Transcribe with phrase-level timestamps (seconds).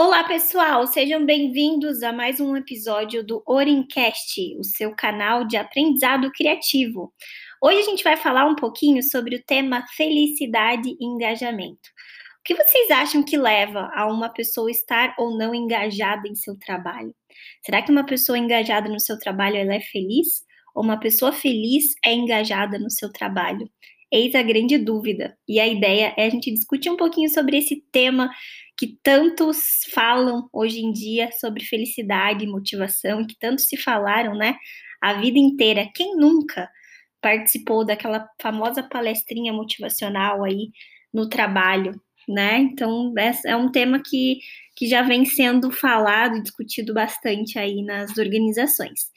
[0.00, 6.30] Olá, pessoal, sejam bem-vindos a mais um episódio do Orincast, o seu canal de aprendizado
[6.30, 7.12] criativo.
[7.60, 11.88] Hoje a gente vai falar um pouquinho sobre o tema felicidade e engajamento.
[12.38, 16.56] O que vocês acham que leva a uma pessoa estar ou não engajada em seu
[16.56, 17.12] trabalho?
[17.66, 20.44] Será que uma pessoa engajada no seu trabalho ela é feliz?
[20.76, 23.68] Ou uma pessoa feliz é engajada no seu trabalho?
[24.10, 25.36] Eis a grande dúvida.
[25.46, 28.30] E a ideia é a gente discutir um pouquinho sobre esse tema
[28.78, 29.58] que tantos
[29.92, 34.56] falam hoje em dia sobre felicidade e motivação, que tanto se falaram, né,
[35.00, 35.88] a vida inteira.
[35.94, 36.70] Quem nunca
[37.20, 40.70] participou daquela famosa palestrinha motivacional aí
[41.12, 42.58] no trabalho, né?
[42.58, 43.12] Então,
[43.44, 44.38] é um tema que,
[44.76, 49.10] que já vem sendo falado e discutido bastante aí nas organizações.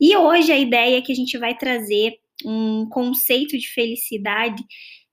[0.00, 2.14] E hoje a ideia que a gente vai trazer
[2.44, 4.62] um conceito de felicidade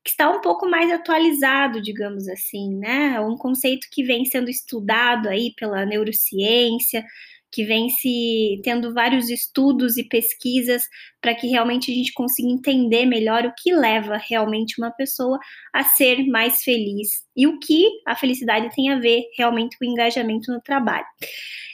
[0.03, 3.19] que está um pouco mais atualizado, digamos assim, né?
[3.19, 7.03] Um conceito que vem sendo estudado aí pela neurociência,
[7.51, 10.83] que vem se tendo vários estudos e pesquisas
[11.19, 15.39] para que realmente a gente consiga entender melhor o que leva realmente uma pessoa
[15.73, 19.87] a ser mais feliz e o que a felicidade tem a ver realmente com o
[19.87, 21.05] engajamento no trabalho.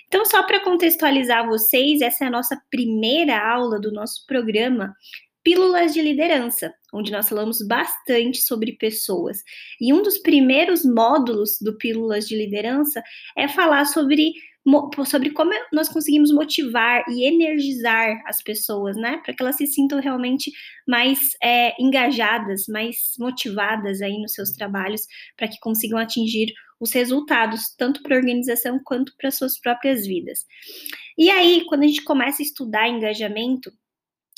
[0.07, 4.95] Então, só para contextualizar vocês, essa é a nossa primeira aula do nosso programa
[5.45, 9.43] Pílulas de Liderança, onde nós falamos bastante sobre pessoas.
[9.79, 13.03] E um dos primeiros módulos do Pílulas de Liderança
[13.37, 14.33] é falar sobre,
[15.05, 19.21] sobre como nós conseguimos motivar e energizar as pessoas, né?
[19.23, 20.51] Para que elas se sintam realmente
[20.87, 25.01] mais é, engajadas, mais motivadas aí nos seus trabalhos,
[25.37, 30.43] para que consigam atingir os resultados, tanto para a organização quanto para suas próprias vidas.
[31.15, 33.71] E aí, quando a gente começa a estudar engajamento,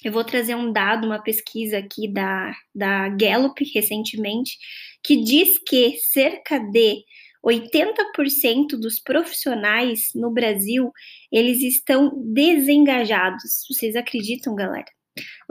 [0.08, 4.58] eu vou trazer um dado, uma pesquisa aqui da, da Gallup recentemente,
[5.03, 7.03] que diz que cerca de
[7.45, 10.91] 80% dos profissionais no Brasil,
[11.31, 13.66] eles estão desengajados.
[13.69, 14.85] Vocês acreditam, galera?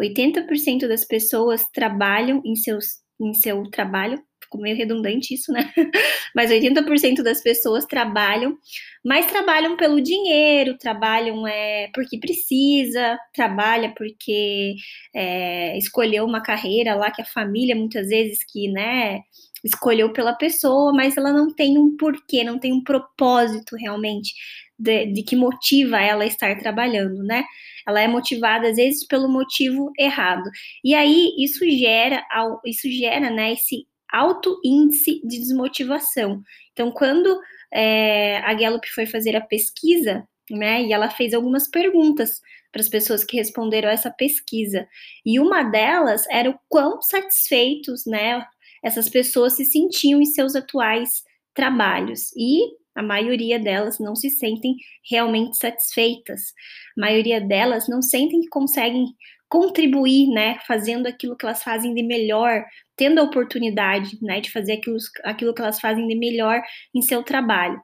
[0.01, 5.73] 80% das pessoas trabalham em, seus, em seu trabalho ficou meio redundante isso, né?
[6.35, 8.57] Mas 80% das pessoas trabalham,
[9.05, 14.75] mas trabalham pelo dinheiro, trabalham é, porque precisa, trabalha porque
[15.15, 19.21] é, escolheu uma carreira lá que a família muitas vezes que, né,
[19.65, 24.35] escolheu pela pessoa, mas ela não tem um porquê, não tem um propósito realmente
[24.79, 27.45] de, de, que motiva ela estar trabalhando, né?
[27.87, 30.51] Ela é motivada às vezes pelo motivo errado.
[30.85, 32.25] E aí isso gera,
[32.65, 36.43] isso gera, né, esse alto índice de desmotivação.
[36.73, 37.39] Então, quando
[37.73, 42.41] é, a Gallup foi fazer a pesquisa, né, e ela fez algumas perguntas
[42.71, 44.87] para as pessoas que responderam essa pesquisa,
[45.25, 48.45] e uma delas era o quão satisfeitos, né,
[48.83, 51.25] essas pessoas se sentiam em seus atuais
[51.55, 52.31] trabalhos.
[52.37, 52.61] E
[52.95, 54.77] a maioria delas não se sentem
[55.09, 56.53] realmente satisfeitas.
[56.97, 59.07] A maioria delas não sentem que conseguem
[59.49, 62.65] contribuir, né, fazendo aquilo que elas fazem de melhor,
[62.97, 66.61] tendo a oportunidade, né, de fazer aquilo, aquilo que elas fazem de melhor
[66.95, 67.81] em seu trabalho.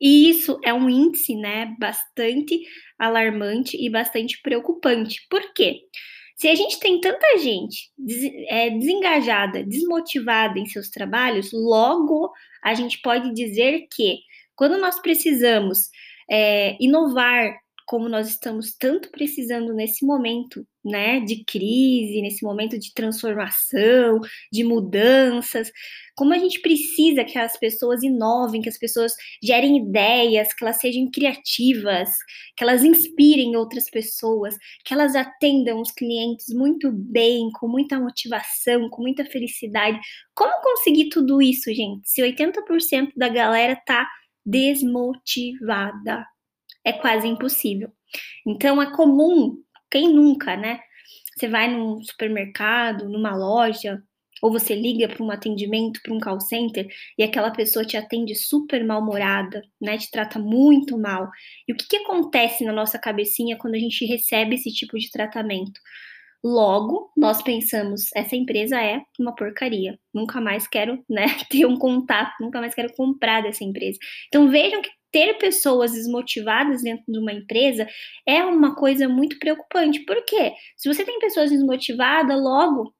[0.00, 2.60] E isso é um índice, né, bastante
[2.98, 5.26] alarmante e bastante preocupante.
[5.28, 5.80] Por quê?
[6.36, 7.90] Se a gente tem tanta gente
[8.48, 14.18] é, desengajada, desmotivada em seus trabalhos, logo a gente pode dizer que
[14.56, 15.88] quando nós precisamos
[16.30, 17.54] é, inovar,
[17.86, 24.20] como nós estamos tanto precisando nesse momento, né, de crise, nesse momento de transformação,
[24.52, 25.70] de mudanças,
[26.16, 29.12] como a gente precisa que as pessoas inovem, que as pessoas
[29.42, 32.10] gerem ideias, que elas sejam criativas,
[32.56, 38.88] que elas inspirem outras pessoas, que elas atendam os clientes muito bem, com muita motivação,
[38.90, 39.98] com muita felicidade.
[40.34, 42.08] Como conseguir tudo isso, gente?
[42.08, 44.08] Se 80% da galera tá
[44.46, 46.24] desmotivada
[46.84, 47.90] é quase impossível.
[48.46, 50.80] Então é comum, quem nunca, né?
[51.36, 54.02] Você vai num supermercado, numa loja,
[54.42, 56.86] ou você liga para um atendimento, para um call center,
[57.16, 59.96] e aquela pessoa te atende super mal-humorada, né?
[59.96, 61.30] Te trata muito mal.
[61.66, 65.10] E o que, que acontece na nossa cabecinha quando a gente recebe esse tipo de
[65.10, 65.80] tratamento?
[66.44, 69.98] Logo, nós pensamos, essa empresa é uma porcaria.
[70.12, 73.98] Nunca mais quero, né, ter um contato, nunca mais quero comprar dessa empresa.
[74.28, 77.86] Então vejam que ter pessoas desmotivadas dentro de uma empresa
[78.26, 80.00] é uma coisa muito preocupante.
[80.00, 80.52] Por quê?
[80.76, 82.94] Se você tem pessoas desmotivadas, logo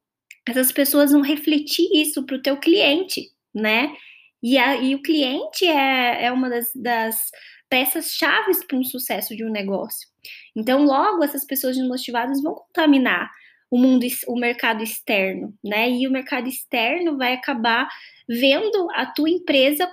[0.49, 3.94] essas pessoas vão refletir isso para o teu cliente, né?
[4.43, 7.31] E, a, e o cliente é, é uma das, das
[7.69, 10.14] peças chaves para um sucesso de um negócio.
[10.56, 13.31] Então, logo essas pessoas desmotivadas vão contaminar
[13.71, 15.91] o mundo, o mercado externo, né?
[15.91, 17.88] E o mercado externo vai acabar
[18.29, 19.91] vendo a tua empresa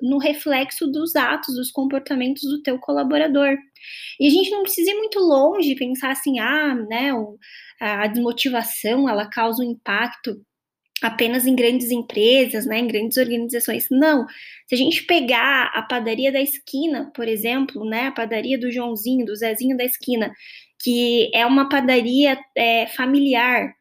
[0.00, 3.56] no reflexo dos atos, dos comportamentos do teu colaborador.
[4.18, 7.12] E a gente não precisa ir muito longe pensar assim, ah, né,
[7.80, 10.40] a desmotivação, ela causa um impacto
[11.02, 13.86] apenas em grandes empresas, né, em grandes organizações.
[13.90, 14.26] Não.
[14.66, 19.24] Se a gente pegar a padaria da esquina, por exemplo, né, a padaria do Joãozinho,
[19.24, 20.32] do Zezinho da esquina,
[20.82, 23.74] que é uma padaria é, familiar,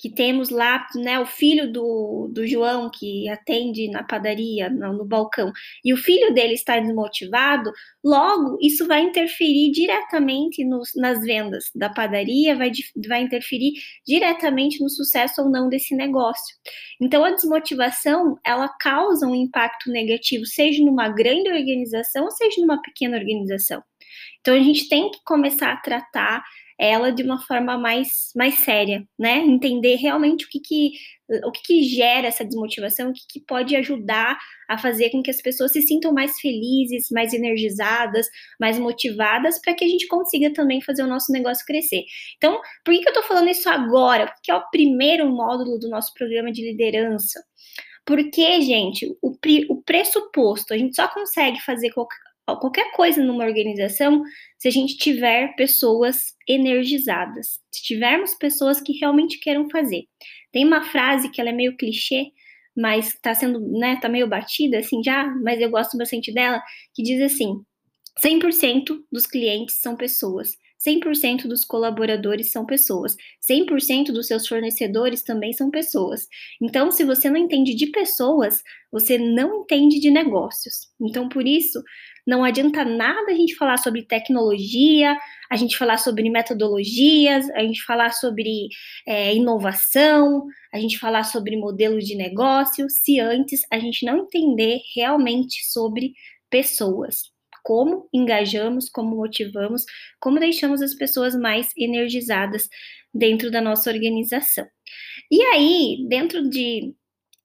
[0.00, 5.04] que temos lá, né, o filho do, do João que atende na padaria, no, no,
[5.04, 5.52] balcão,
[5.84, 7.70] e o filho dele está desmotivado,
[8.02, 12.72] logo isso vai interferir diretamente nos, nas vendas da padaria, vai,
[13.06, 13.74] vai interferir
[14.06, 16.56] diretamente no sucesso ou não desse negócio.
[16.98, 23.18] Então a desmotivação, ela causa um impacto negativo, seja numa grande organização, seja numa pequena
[23.18, 23.82] organização.
[24.40, 26.42] Então a gente tem que começar a tratar
[26.80, 29.36] ela de uma forma mais, mais séria, né?
[29.36, 30.92] Entender realmente o que, que,
[31.44, 35.30] o que, que gera essa desmotivação, o que, que pode ajudar a fazer com que
[35.30, 38.26] as pessoas se sintam mais felizes, mais energizadas,
[38.58, 42.02] mais motivadas, para que a gente consiga também fazer o nosso negócio crescer.
[42.38, 44.28] Então, por que, que eu estou falando isso agora?
[44.28, 47.44] Porque é o primeiro módulo do nosso programa de liderança.
[48.06, 49.36] Porque, gente, o,
[49.68, 51.90] o pressuposto, a gente só consegue fazer
[52.58, 54.22] qualquer coisa numa organização
[54.58, 60.04] se a gente tiver pessoas energizadas, se tivermos pessoas que realmente queiram fazer.
[60.52, 62.26] Tem uma frase que ela é meio clichê,
[62.76, 66.62] mas está sendo, né, tá meio batida assim já, mas eu gosto bastante dela,
[66.94, 67.62] que diz assim:
[68.24, 70.56] 100% dos clientes são pessoas.
[70.86, 73.14] 100% dos colaboradores são pessoas,
[73.48, 76.26] 100% dos seus fornecedores também são pessoas.
[76.60, 80.88] Então, se você não entende de pessoas, você não entende de negócios.
[80.98, 81.82] Então, por isso,
[82.26, 85.16] não adianta nada a gente falar sobre tecnologia,
[85.50, 88.68] a gente falar sobre metodologias, a gente falar sobre
[89.06, 94.80] é, inovação, a gente falar sobre modelos de negócio, se antes a gente não entender
[94.94, 96.12] realmente sobre
[96.48, 97.30] pessoas
[97.62, 99.84] como engajamos, como motivamos,
[100.18, 102.68] como deixamos as pessoas mais energizadas
[103.12, 104.66] dentro da nossa organização.
[105.30, 106.94] E aí, dentro de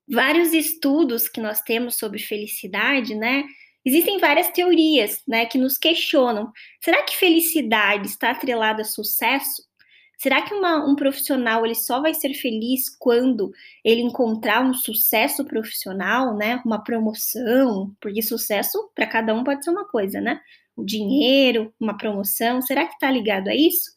[0.08, 3.44] vários estudos que nós temos sobre felicidade, né?
[3.86, 6.52] Existem várias teorias, né, que nos questionam.
[6.82, 9.64] Será que felicidade está atrelada a sucesso?
[10.18, 13.52] Será que uma, um profissional ele só vai ser feliz quando
[13.84, 16.62] ele encontrar um sucesso profissional, né?
[16.66, 20.40] Uma promoção, porque sucesso para cada um pode ser uma coisa, né?
[20.76, 23.92] O dinheiro, uma promoção, será que está ligado a isso?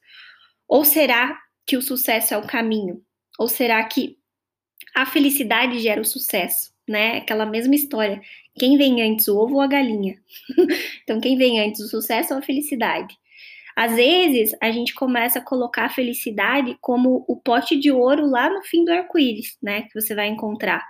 [0.66, 3.00] Ou será que o sucesso é o caminho?
[3.38, 4.18] Ou será que
[4.94, 7.18] a felicidade gera o sucesso, né?
[7.18, 8.20] Aquela mesma história.
[8.58, 10.16] Quem vem antes, o ovo ou a galinha?
[11.02, 13.16] então, quem vem antes, o sucesso ou a felicidade?
[13.76, 18.50] Às vezes, a gente começa a colocar a felicidade como o pote de ouro lá
[18.50, 19.82] no fim do arco-íris, né?
[19.82, 20.84] Que você vai encontrar.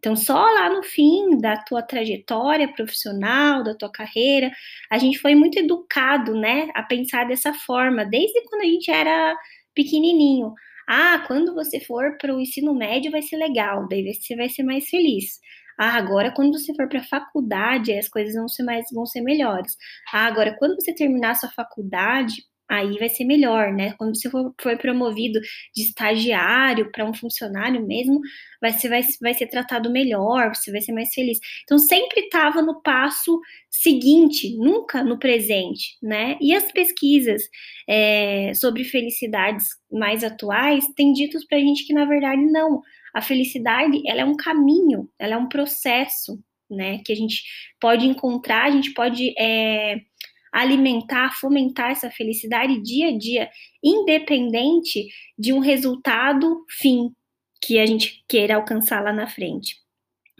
[0.00, 4.50] Então, só lá no fim da tua trajetória profissional, da tua carreira,
[4.90, 9.36] a gente foi muito educado, né, a pensar dessa forma, desde quando a gente era
[9.74, 10.54] pequenininho.
[10.90, 14.62] Ah, quando você for para o ensino médio vai ser legal, daí você vai ser
[14.64, 15.38] mais feliz.
[15.78, 19.20] Ah, agora quando você for para a faculdade, as coisas vão ser mais vão ser
[19.22, 19.76] melhores.
[20.12, 23.94] Ah, agora quando você terminar a sua faculdade, aí vai ser melhor, né?
[23.98, 25.40] Quando você for, for promovido
[25.74, 28.20] de estagiário para um funcionário mesmo,
[28.60, 31.40] vai ser, vai, vai ser tratado melhor, você vai ser mais feliz.
[31.64, 36.38] Então, sempre estava no passo seguinte, nunca no presente, né?
[36.40, 37.42] E as pesquisas
[37.88, 42.80] é, sobre felicidades mais atuais têm dito para a gente que, na verdade, não.
[43.12, 46.38] A felicidade, ela é um caminho, ela é um processo,
[46.70, 47.00] né?
[47.04, 47.42] Que a gente
[47.80, 50.00] pode encontrar, a gente pode é,
[50.52, 53.50] alimentar, fomentar essa felicidade dia a dia,
[53.82, 57.14] independente de um resultado fim
[57.62, 59.76] que a gente queira alcançar lá na frente.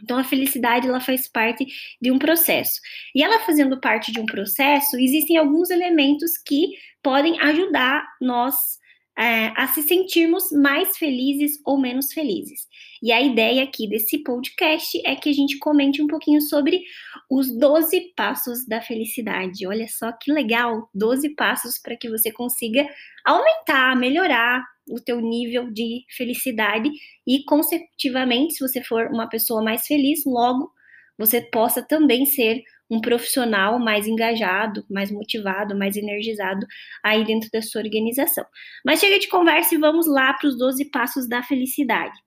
[0.03, 1.67] Então a felicidade ela faz parte
[2.01, 2.81] de um processo.
[3.15, 8.80] E ela fazendo parte de um processo, existem alguns elementos que podem ajudar nós
[9.21, 12.67] é, a se sentirmos mais felizes ou menos felizes.
[13.03, 16.83] E a ideia aqui desse podcast é que a gente comente um pouquinho sobre
[17.31, 19.67] os 12 passos da felicidade.
[19.67, 22.89] Olha só que legal, 12 passos para que você consiga
[23.23, 26.91] aumentar, melhorar o teu nível de felicidade
[27.27, 30.73] e consecutivamente, se você for uma pessoa mais feliz, logo
[31.19, 36.67] você possa também ser um profissional mais engajado, mais motivado, mais energizado
[37.03, 38.45] aí dentro da sua organização.
[38.85, 42.19] Mas chega de conversa e vamos lá para os 12 passos da felicidade.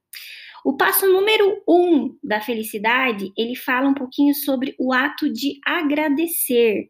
[0.64, 6.88] O passo número um da felicidade, ele fala um pouquinho sobre o ato de agradecer.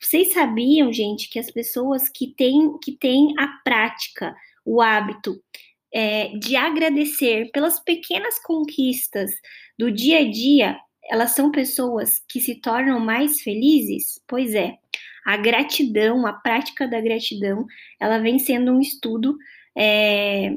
[0.00, 4.34] Vocês sabiam, gente, que as pessoas que têm, que têm a prática,
[4.64, 5.38] o hábito
[5.92, 9.30] é, de agradecer pelas pequenas conquistas
[9.78, 10.78] do dia a dia,
[11.10, 14.22] elas são pessoas que se tornam mais felizes?
[14.28, 14.76] Pois é,
[15.24, 17.66] a gratidão, a prática da gratidão,
[17.98, 19.36] ela vem sendo um estudo
[19.76, 20.56] é,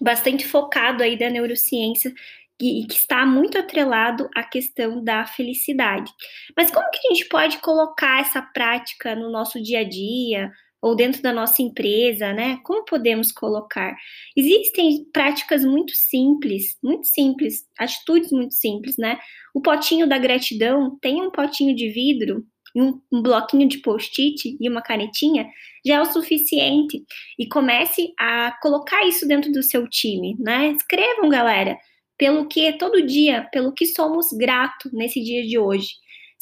[0.00, 2.12] bastante focado aí da neurociência
[2.60, 6.10] e que está muito atrelado à questão da felicidade.
[6.56, 10.52] Mas como que a gente pode colocar essa prática no nosso dia a dia
[10.84, 12.58] ou dentro da nossa empresa, né?
[12.62, 13.96] Como podemos colocar?
[14.36, 19.18] Existem práticas muito simples, muito simples, atitudes muito simples, né?
[19.54, 22.44] O potinho da gratidão tem um potinho de vidro
[22.76, 25.48] um, um bloquinho de post-it e uma canetinha
[25.86, 27.02] já é o suficiente.
[27.38, 30.72] E comece a colocar isso dentro do seu time, né?
[30.72, 31.78] Escrevam, galera,
[32.18, 35.94] pelo que todo dia, pelo que somos gratos nesse dia de hoje.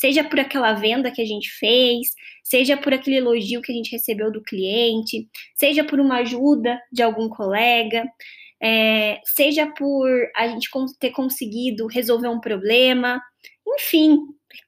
[0.02, 2.08] Seja por aquela venda que a gente fez,
[2.42, 7.04] seja por aquele elogio que a gente recebeu do cliente, seja por uma ajuda de
[7.04, 8.04] algum colega,
[8.60, 10.68] é, seja por a gente
[10.98, 13.22] ter conseguido resolver um problema,
[13.78, 14.18] enfim,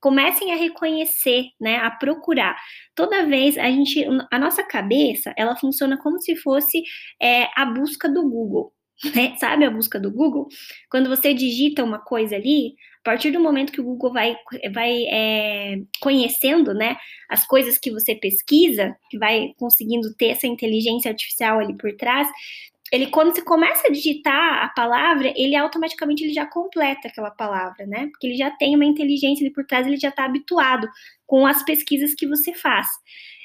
[0.01, 2.57] comecem a reconhecer, né, a procurar.
[2.95, 6.81] Toda vez a gente, a nossa cabeça, ela funciona como se fosse
[7.21, 8.74] é, a busca do Google.
[9.15, 9.37] Né?
[9.39, 10.49] Sabe a busca do Google?
[10.91, 14.37] Quando você digita uma coisa ali, a partir do momento que o Google vai,
[14.73, 16.97] vai é, conhecendo né,
[17.29, 22.29] as coisas que você pesquisa, que vai conseguindo ter essa inteligência artificial ali por trás,
[22.93, 27.87] ele quando você começa a digitar a palavra, ele automaticamente ele já completa aquela palavra,
[27.87, 28.07] né?
[28.13, 30.89] Porque ele já tem uma inteligência ali por trás, ele já está habituado
[31.27, 32.87] com as pesquisas que você faz.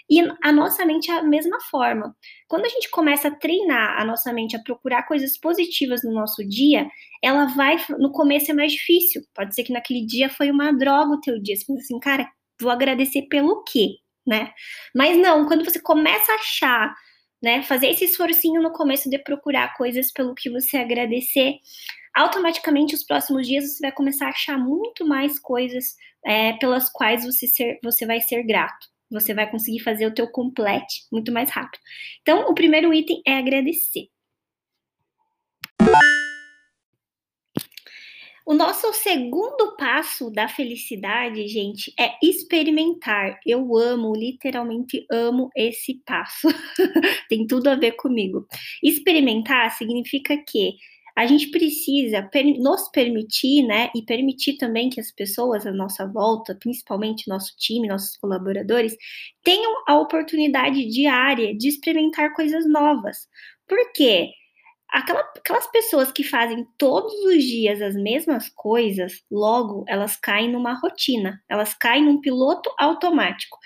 [0.09, 2.15] E a nossa mente é a mesma forma.
[2.47, 6.47] Quando a gente começa a treinar a nossa mente a procurar coisas positivas no nosso
[6.47, 6.87] dia,
[7.23, 7.77] ela vai.
[7.99, 9.21] No começo é mais difícil.
[9.35, 11.55] Pode ser que naquele dia foi uma droga o teu dia.
[11.55, 12.27] Você pensa assim, cara,
[12.59, 13.97] vou agradecer pelo quê?
[14.25, 14.51] Né?
[14.95, 16.93] Mas não, quando você começa a achar
[17.41, 17.63] né?
[17.63, 21.55] Fazer esse esforcinho no começo de procurar coisas pelo que você agradecer.
[22.15, 27.23] Automaticamente, os próximos dias você vai começar a achar muito mais coisas é, pelas quais
[27.23, 28.87] você, ser, você vai ser grato.
[29.11, 31.81] Você vai conseguir fazer o teu complete muito mais rápido.
[32.21, 34.09] Então, o primeiro item é agradecer.
[38.49, 43.39] O nosso segundo passo da felicidade, gente, é experimentar.
[43.45, 46.47] Eu amo, literalmente amo esse passo.
[47.29, 48.47] Tem tudo a ver comigo.
[48.81, 50.77] Experimentar significa que
[51.19, 56.55] a gente precisa nos permitir, né, e permitir também que as pessoas à nossa volta,
[56.55, 58.95] principalmente nosso time, nossos colaboradores,
[59.43, 63.27] tenham a oportunidade diária de experimentar coisas novas.
[63.67, 64.29] Por quê?
[64.91, 70.73] Aquela, aquelas pessoas que fazem todos os dias as mesmas coisas, logo elas caem numa
[70.73, 73.57] rotina, elas caem num piloto automático.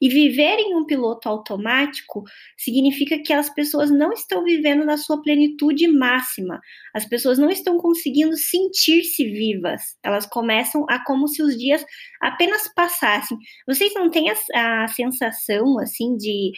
[0.00, 2.22] E viver em um piloto automático
[2.56, 6.60] significa que as pessoas não estão vivendo na sua plenitude máxima,
[6.94, 11.84] as pessoas não estão conseguindo sentir-se vivas, elas começam a como se os dias
[12.20, 13.36] apenas passassem.
[13.66, 16.52] Vocês não têm a, a sensação, assim, de,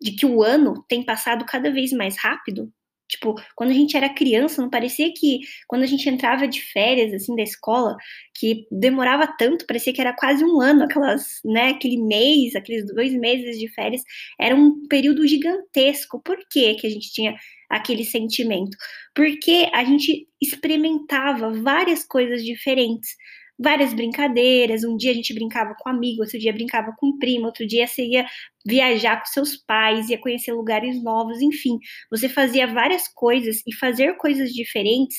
[0.00, 2.72] de que o ano tem passado cada vez mais rápido?
[3.08, 7.12] Tipo, quando a gente era criança, não parecia que quando a gente entrava de férias,
[7.14, 7.96] assim, da escola,
[8.34, 13.12] que demorava tanto, parecia que era quase um ano, aquelas, né, aquele mês, aqueles dois
[13.14, 14.02] meses de férias,
[14.38, 16.20] era um período gigantesco.
[16.22, 17.34] Por que que a gente tinha
[17.70, 18.76] aquele sentimento?
[19.14, 23.16] Porque a gente experimentava várias coisas diferentes
[23.58, 24.84] várias brincadeiras.
[24.84, 28.04] Um dia a gente brincava com amigo, outro dia brincava com primo, outro dia você
[28.04, 28.26] ia
[28.64, 31.78] viajar com seus pais, ia conhecer lugares novos, enfim,
[32.10, 35.18] você fazia várias coisas e fazer coisas diferentes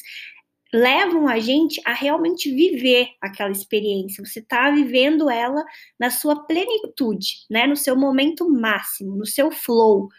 [0.73, 4.23] levam a gente a realmente viver aquela experiência.
[4.23, 5.63] Você está vivendo ela
[5.99, 7.65] na sua plenitude, né?
[7.65, 10.09] No seu momento máximo, no seu flow.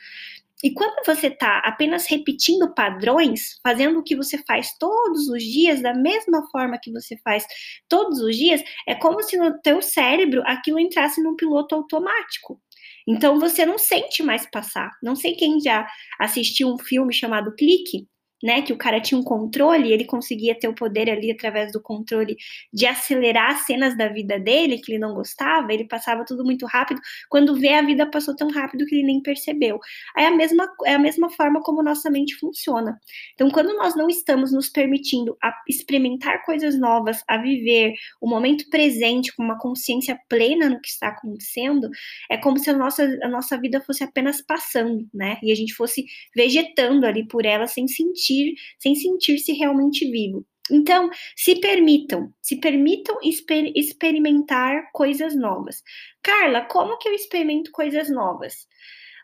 [0.62, 5.82] E quando você está apenas repetindo padrões, fazendo o que você faz todos os dias,
[5.82, 7.46] da mesma forma que você faz
[7.88, 12.60] todos os dias, é como se no teu cérebro aquilo entrasse num piloto automático.
[13.08, 14.90] Então você não sente mais passar.
[15.02, 15.88] Não sei quem já
[16.18, 18.06] assistiu um filme chamado Clique,
[18.42, 21.80] né, que o cara tinha um controle, ele conseguia ter o poder ali através do
[21.80, 22.36] controle
[22.72, 26.66] de acelerar as cenas da vida dele, que ele não gostava, ele passava tudo muito
[26.66, 29.78] rápido, quando vê a vida passou tão rápido que ele nem percebeu.
[30.16, 32.98] É a mesma, é a mesma forma como nossa mente funciona.
[33.34, 38.68] Então, quando nós não estamos nos permitindo a experimentar coisas novas, a viver o momento
[38.70, 41.90] presente com uma consciência plena no que está acontecendo,
[42.30, 45.74] é como se a nossa, a nossa vida fosse apenas passando, né, e a gente
[45.74, 46.04] fosse
[46.34, 50.46] vegetando ali por ela sem sentir sentir, sem sentir-se realmente vivo.
[50.70, 55.82] Então, se permitam, se permitam exper experimentar coisas novas.
[56.22, 58.68] Carla, como que eu experimento coisas novas?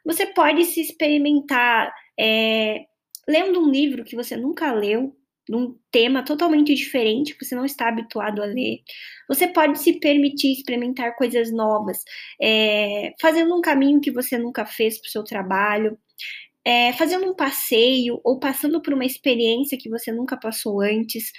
[0.04, 2.84] Você pode se experimentar é,
[3.28, 5.16] lendo um livro que você nunca leu,
[5.48, 8.80] num tema totalmente diferente que você não está habituado a ler.
[9.28, 12.02] Você pode se permitir experimentar coisas novas,
[12.42, 15.96] é, fazendo um caminho que você nunca fez para o seu trabalho,
[16.66, 21.30] é, fazendo um passeio ou passando por uma experiência que você nunca passou antes.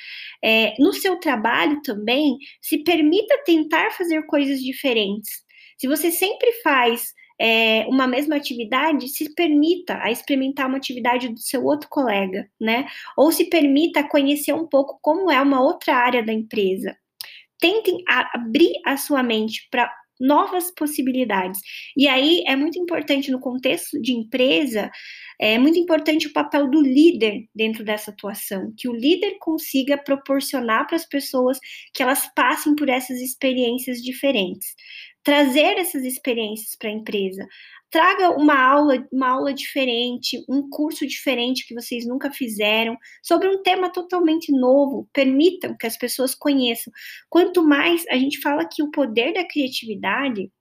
[0.42, 5.44] É, no seu trabalho também, se permita tentar fazer coisas diferentes.
[5.78, 11.40] Se você sempre faz é, uma mesma atividade, se permita a experimentar uma atividade do
[11.40, 12.88] seu outro colega, né?
[13.18, 16.98] Ou se permita conhecer um pouco como é uma outra área da empresa.
[17.60, 21.60] Tentem abrir a sua mente para novas possibilidades.
[21.96, 24.90] E aí é muito importante no contexto de empresa,
[25.40, 30.88] é muito importante o papel do líder dentro dessa atuação, que o líder consiga proporcionar
[30.88, 31.60] para as pessoas
[31.94, 34.76] que elas passem por essas experiências diferentes
[35.28, 37.46] trazer essas experiências para a empresa.
[37.90, 43.62] Traga uma aula, uma aula diferente, um curso diferente que vocês nunca fizeram, sobre um
[43.64, 45.08] tema totalmente novo.
[45.14, 46.92] Permitam que as pessoas conheçam.
[47.30, 50.52] Quanto mais a gente fala que o poder da criatividade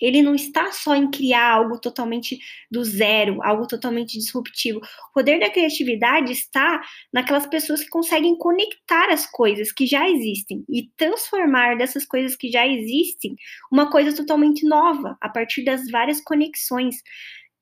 [0.00, 2.38] ele não está só em criar algo totalmente
[2.70, 4.78] do zero, algo totalmente disruptivo.
[4.78, 6.80] O poder da criatividade está
[7.12, 12.48] naquelas pessoas que conseguem conectar as coisas que já existem e transformar dessas coisas que
[12.50, 13.36] já existem
[13.70, 16.96] uma coisa totalmente nova, a partir das várias conexões.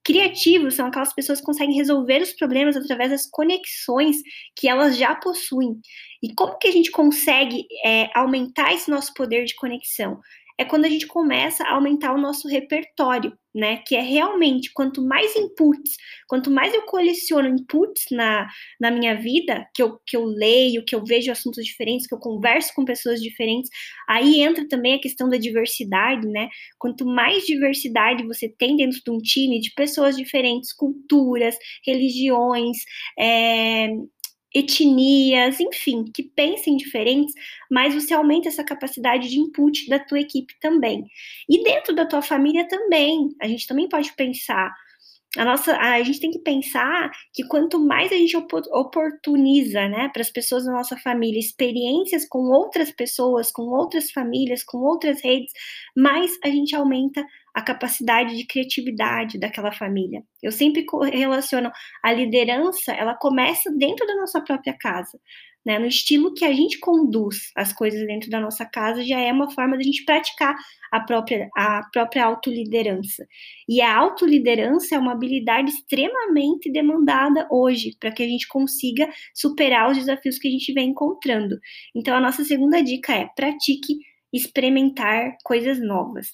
[0.05, 4.19] Criativos são aquelas pessoas que conseguem resolver os problemas através das conexões
[4.55, 5.81] que elas já possuem.
[6.23, 10.21] E como que a gente consegue é, aumentar esse nosso poder de conexão?
[10.59, 13.79] É quando a gente começa a aumentar o nosso repertório, né?
[13.87, 15.97] Que é realmente quanto mais inputs,
[16.29, 18.47] quanto mais eu coleciono inputs na,
[18.81, 22.19] na minha vida, que eu, que eu leio, que eu vejo assuntos diferentes, que eu
[22.19, 23.71] converso com pessoas diferentes,
[24.09, 26.49] aí entra também a questão da diversidade, né?
[26.79, 32.77] Quanto mais diversidade você tem dentro de um time de pessoas diferentes, culturas, religiões,
[33.19, 33.89] é,
[34.57, 37.35] etnias, enfim, que pensem diferentes,
[37.71, 41.05] mas você aumenta essa capacidade de input da tua equipe também.
[41.49, 44.73] E dentro da tua família também, a gente também pode pensar
[45.37, 50.23] a nossa a gente tem que pensar que quanto mais a gente oportuniza né para
[50.23, 55.53] as pessoas da nossa família experiências com outras pessoas com outras famílias com outras redes
[55.95, 57.23] mais a gente aumenta
[57.57, 60.23] a capacidade de criatividade daquela família.
[60.43, 61.73] Eu sempre relaciono
[62.05, 65.19] a liderança, ela começa dentro da nossa própria casa.
[65.65, 69.33] Né, no estilo que a gente conduz as coisas dentro da nossa casa, já é
[69.33, 70.55] uma forma da gente praticar
[70.93, 73.27] a própria, a própria autoliderança.
[73.69, 79.91] E a autoliderança é uma habilidade extremamente demandada hoje, para que a gente consiga superar
[79.91, 81.59] os desafios que a gente vem encontrando.
[81.97, 83.99] Então, a nossa segunda dica é pratique
[84.33, 86.29] experimentar coisas novas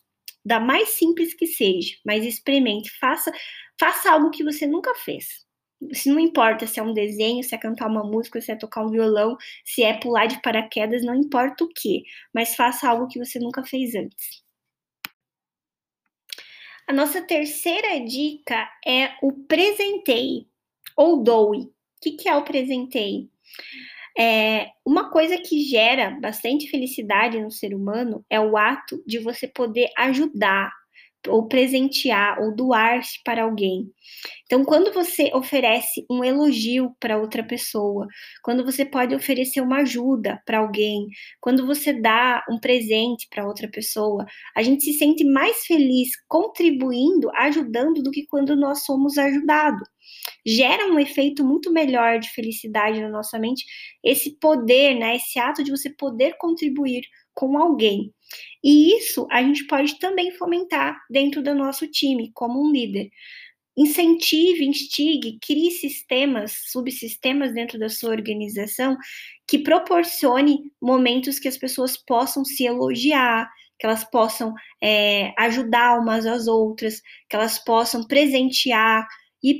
[0.44, 3.32] da mais simples que seja, mas experimente, faça,
[3.78, 5.46] faça algo que você nunca fez.
[5.92, 8.84] Se não importa se é um desenho, se é cantar uma música, se é tocar
[8.84, 13.18] um violão, se é pular de paraquedas, não importa o que, mas faça algo que
[13.18, 14.42] você nunca fez antes.
[16.86, 20.46] A nossa terceira dica é o presenteie
[20.96, 21.60] ou doe.
[21.60, 23.30] O que, que é o presenteie?
[24.18, 29.48] É, uma coisa que gera bastante felicidade no ser humano é o ato de você
[29.48, 30.70] poder ajudar,
[31.28, 33.90] ou presentear, ou doar-se para alguém.
[34.44, 38.06] Então, quando você oferece um elogio para outra pessoa,
[38.42, 41.06] quando você pode oferecer uma ajuda para alguém,
[41.40, 47.30] quando você dá um presente para outra pessoa, a gente se sente mais feliz contribuindo,
[47.36, 49.88] ajudando, do que quando nós somos ajudados
[50.46, 53.64] gera um efeito muito melhor de felicidade na nossa mente,
[54.02, 57.02] esse poder, né, esse ato de você poder contribuir
[57.34, 58.12] com alguém.
[58.62, 63.10] E isso a gente pode também fomentar dentro do nosso time, como um líder.
[63.76, 68.96] Incentive, instigue, crie sistemas, subsistemas dentro da sua organização
[69.48, 76.26] que proporcione momentos que as pessoas possam se elogiar, que elas possam é, ajudar umas
[76.26, 79.06] às outras, que elas possam presentear,
[79.42, 79.58] e,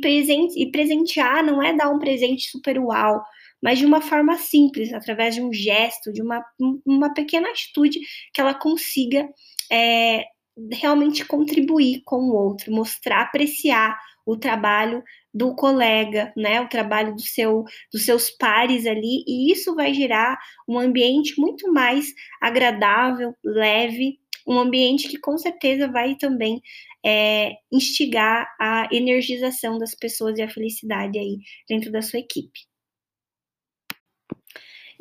[0.57, 3.21] e presentear não é dar um presente super uau,
[3.63, 6.45] mas de uma forma simples, através de um gesto, de uma,
[6.85, 8.01] uma pequena atitude
[8.35, 9.29] que ela consiga
[9.71, 10.25] é,
[10.73, 13.97] realmente contribuir com o outro, mostrar, apreciar
[14.27, 15.03] o trabalho
[15.35, 20.39] do colega, né, o trabalho do seu, dos seus pares ali, e isso vai gerar
[20.69, 26.61] um ambiente muito mais agradável, leve, um ambiente que com certeza vai também
[27.05, 32.72] é, instigar a energização das pessoas e a felicidade aí dentro da sua equipe.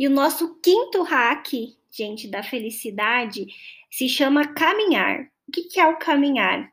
[0.01, 1.53] E o nosso quinto hack,
[1.91, 3.45] gente, da felicidade
[3.91, 5.27] se chama caminhar.
[5.47, 6.67] O que, é o caminhar?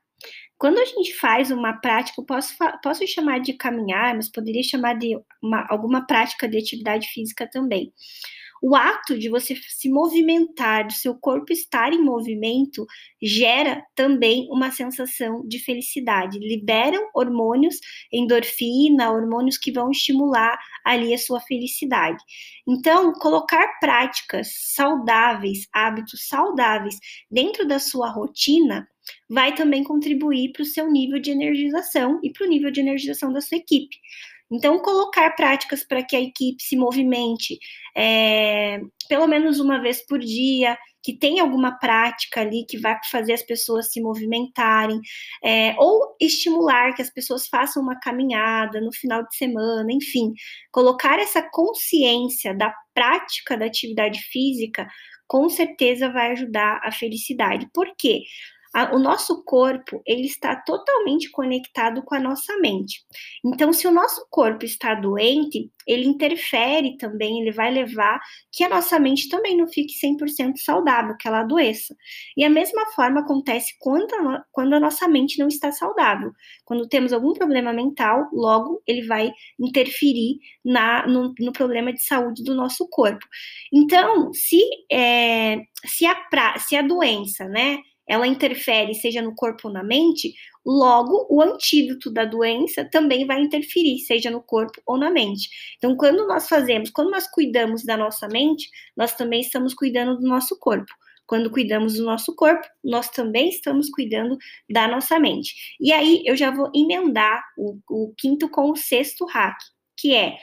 [0.57, 4.95] Quando a gente faz uma prática, eu posso, posso chamar de caminhar, mas poderia chamar
[4.95, 7.93] de uma, alguma prática de atividade física também.
[8.63, 12.87] O ato de você se movimentar, do seu corpo estar em movimento,
[13.23, 16.39] gera também uma sensação de felicidade.
[16.39, 17.77] Liberam hormônios,
[18.13, 22.23] endorfina, hormônios que vão estimular ali a sua felicidade.
[22.67, 26.97] Então, colocar práticas saudáveis, hábitos saudáveis
[27.31, 28.89] dentro da sua rotina
[29.29, 33.33] vai também contribuir para o seu nível de energização e para o nível de energização
[33.33, 33.97] da sua equipe.
[34.51, 37.59] Então, colocar práticas para que a equipe se movimente
[37.97, 43.33] é, pelo menos uma vez por dia, que tenha alguma prática ali que vai fazer
[43.33, 45.01] as pessoas se movimentarem,
[45.43, 50.33] é, ou estimular que as pessoas façam uma caminhada no final de semana, enfim,
[50.71, 54.87] colocar essa consciência da prática da atividade física
[55.27, 57.69] com certeza vai ajudar a felicidade.
[57.73, 58.23] Por quê?
[58.75, 63.03] A, o nosso corpo ele está totalmente conectado com a nossa mente.
[63.45, 68.21] Então, se o nosso corpo está doente, ele interfere também, ele vai levar
[68.53, 71.97] que a nossa mente também não fique 100% saudável, que ela adoeça.
[72.37, 76.31] E a mesma forma acontece quando a, quando a nossa mente não está saudável.
[76.65, 82.45] Quando temos algum problema mental, logo ele vai interferir na, no, no problema de saúde
[82.45, 83.25] do nosso corpo.
[83.73, 84.61] Então, se,
[84.93, 87.79] é, se, a, pra, se a doença, né,
[88.09, 93.41] ela interfere, seja no corpo ou na mente, logo o antídoto da doença também vai
[93.41, 95.49] interferir, seja no corpo ou na mente.
[95.77, 100.27] Então, quando nós fazemos, quando nós cuidamos da nossa mente, nós também estamos cuidando do
[100.27, 100.93] nosso corpo.
[101.27, 104.39] Quando cuidamos do nosso corpo, nós também estamos cuidando
[104.71, 105.77] da nossa mente.
[105.79, 109.59] E aí eu já vou emendar o, o quinto com o sexto hack,
[109.95, 110.39] que é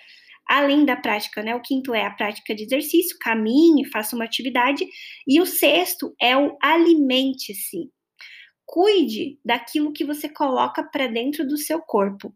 [0.48, 1.56] além da prática, né?
[1.56, 4.86] O quinto é a prática de exercício, caminhe, faça uma atividade.
[5.28, 7.90] E o sexto é o alimente-se.
[8.66, 12.34] Cuide daquilo que você coloca para dentro do seu corpo.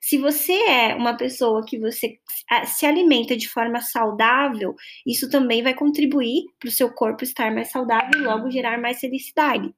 [0.00, 2.18] Se você é uma pessoa que você
[2.66, 4.74] se alimenta de forma saudável,
[5.06, 9.00] isso também vai contribuir para o seu corpo estar mais saudável e logo gerar mais
[9.00, 9.74] felicidade.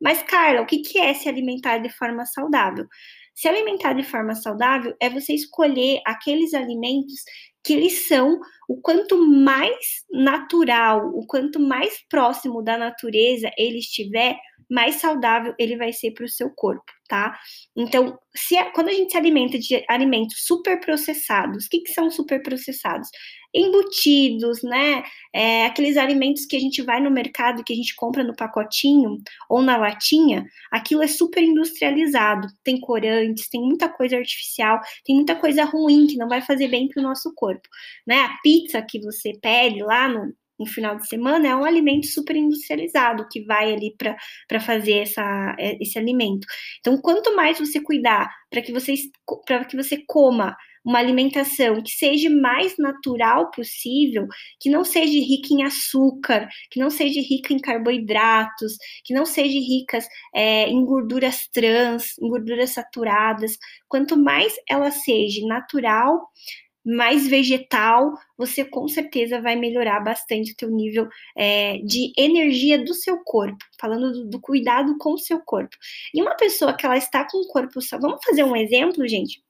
[0.00, 2.86] Mas, Carla, o que é se alimentar de forma saudável?
[3.34, 7.22] Se alimentar de forma saudável é você escolher aqueles alimentos
[7.64, 8.38] que eles são
[8.68, 14.36] o quanto mais natural, o quanto mais próximo da natureza ele estiver,
[14.70, 17.38] mais saudável ele vai ser para o seu corpo, tá?
[17.76, 22.10] Então, se quando a gente se alimenta de alimentos super processados, o que, que são
[22.10, 23.08] super processados?
[23.54, 25.02] embutidos, né?
[25.34, 29.18] É, aqueles alimentos que a gente vai no mercado, que a gente compra no pacotinho
[29.48, 32.48] ou na latinha, aquilo é super industrializado.
[32.62, 36.88] Tem corantes, tem muita coisa artificial, tem muita coisa ruim que não vai fazer bem
[36.88, 37.68] para o nosso corpo,
[38.06, 38.20] né?
[38.20, 42.36] A pizza que você pede lá no, no final de semana é um alimento super
[42.36, 43.94] industrializado que vai ali
[44.46, 46.46] para fazer essa, é, esse alimento.
[46.78, 48.94] Então, quanto mais você cuidar para que você
[49.68, 54.26] que você coma uma alimentação que seja mais natural possível,
[54.58, 59.58] que não seja rica em açúcar, que não seja rica em carboidratos, que não seja
[59.58, 59.98] rica
[60.34, 63.58] é, em gorduras trans, em gorduras saturadas.
[63.88, 66.28] Quanto mais ela seja natural,
[66.84, 72.94] mais vegetal, você com certeza vai melhorar bastante o teu nível é, de energia do
[72.94, 75.76] seu corpo, falando do, do, cuidado com o seu corpo.
[76.14, 79.42] E uma pessoa que ela está com o corpo, vamos fazer um exemplo, gente?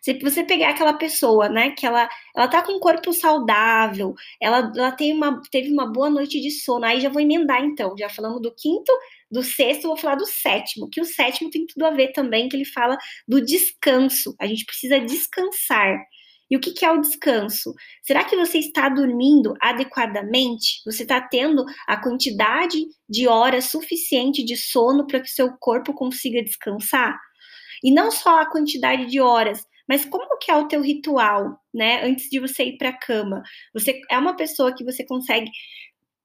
[0.00, 4.72] Se você pegar aquela pessoa, né, que ela, ela tá com um corpo saudável, ela,
[4.74, 8.08] ela tem uma, teve uma boa noite de sono, aí já vou emendar então, já
[8.08, 8.92] falamos do quinto,
[9.30, 12.56] do sexto, vou falar do sétimo, que o sétimo tem tudo a ver também, que
[12.56, 15.98] ele fala do descanso, a gente precisa descansar.
[16.50, 17.74] E o que, que é o descanso?
[18.02, 20.82] Será que você está dormindo adequadamente?
[20.84, 26.42] Você está tendo a quantidade de horas suficiente de sono para que seu corpo consiga
[26.42, 27.18] descansar?
[27.82, 32.04] E não só a quantidade de horas, mas como que é o teu ritual, né?
[32.04, 33.42] Antes de você ir para a cama.
[33.72, 35.50] Você é uma pessoa que você consegue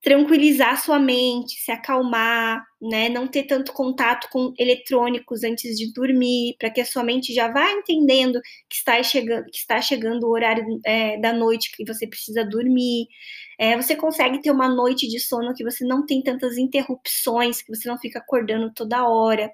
[0.03, 3.07] tranquilizar sua mente, se acalmar, né?
[3.07, 7.47] Não ter tanto contato com eletrônicos antes de dormir, para que a sua mente já
[7.47, 12.05] vá entendendo que está chegando, que está chegando o horário é, da noite que você
[12.05, 13.07] precisa dormir.
[13.57, 17.73] É, você consegue ter uma noite de sono que você não tem tantas interrupções, que
[17.73, 19.49] você não fica acordando toda hora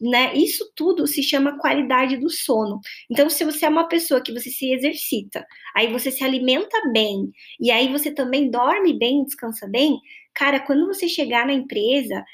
[0.00, 0.34] né?
[0.34, 2.80] Isso tudo se chama qualidade do sono.
[3.10, 7.30] Então, se você é uma pessoa que você se exercita, aí você se alimenta bem,
[7.60, 9.98] e aí você também dorme bem, descansa bem,
[10.34, 12.24] cara, quando você chegar na empresa,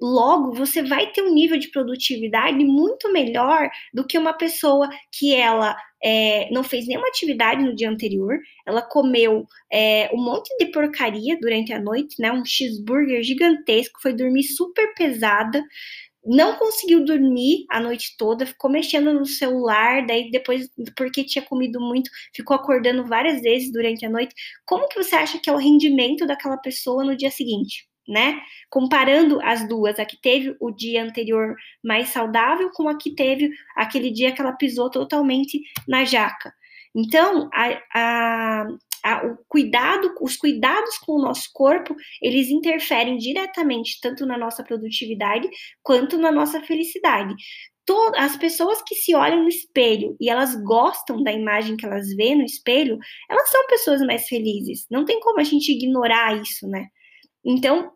[0.00, 5.34] logo você vai ter um nível de produtividade muito melhor do que uma pessoa que
[5.34, 10.66] ela é, não fez nenhuma atividade no dia anterior, ela comeu é, um monte de
[10.66, 12.30] porcaria durante a noite, né?
[12.32, 15.62] Um cheeseburger gigantesco, foi dormir super pesada,
[16.24, 21.80] não conseguiu dormir a noite toda, ficou mexendo no celular, daí depois, porque tinha comido
[21.80, 24.34] muito, ficou acordando várias vezes durante a noite.
[24.66, 27.88] Como que você acha que é o rendimento daquela pessoa no dia seguinte?
[28.06, 28.40] Né?
[28.70, 31.54] Comparando as duas, a que teve o dia anterior
[31.84, 36.50] mais saudável com a que teve aquele dia que ela pisou totalmente na jaca.
[36.94, 38.66] Então, a, a,
[39.08, 44.62] a, o cuidado, os cuidados com o nosso corpo, eles interferem diretamente tanto na nossa
[44.62, 45.48] produtividade
[45.82, 47.34] quanto na nossa felicidade.
[48.16, 52.36] As pessoas que se olham no espelho e elas gostam da imagem que elas vêem
[52.36, 52.98] no espelho,
[53.30, 54.86] elas são pessoas mais felizes.
[54.90, 56.88] Não tem como a gente ignorar isso, né?
[57.42, 57.90] Então,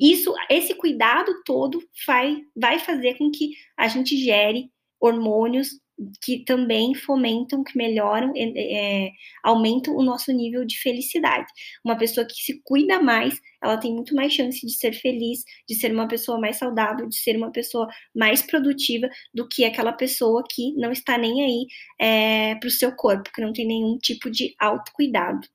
[0.00, 5.78] isso, esse cuidado todo vai, vai fazer com que a gente gere hormônios
[6.22, 9.10] que também fomentam, que melhoram, é,
[9.42, 11.46] aumentam o nosso nível de felicidade.
[11.84, 15.74] Uma pessoa que se cuida mais, ela tem muito mais chance de ser feliz, de
[15.74, 20.42] ser uma pessoa mais saudável, de ser uma pessoa mais produtiva do que aquela pessoa
[20.50, 21.66] que não está nem aí
[22.00, 25.46] é, para o seu corpo, que não tem nenhum tipo de autocuidado.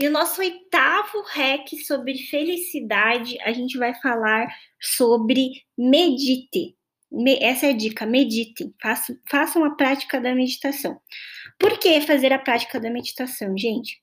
[0.00, 4.48] E o nosso oitavo hack sobre felicidade, a gente vai falar
[4.80, 6.74] sobre medite
[7.40, 11.00] essa é a dica, meditem, façam, façam a prática da meditação.
[11.58, 13.98] Por que fazer a prática da meditação, gente?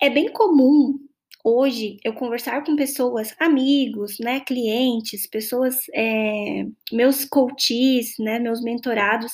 [0.00, 0.98] É bem comum
[1.44, 9.32] hoje eu conversar com pessoas, amigos, né, clientes, pessoas, é, meus coaches, né, meus mentorados,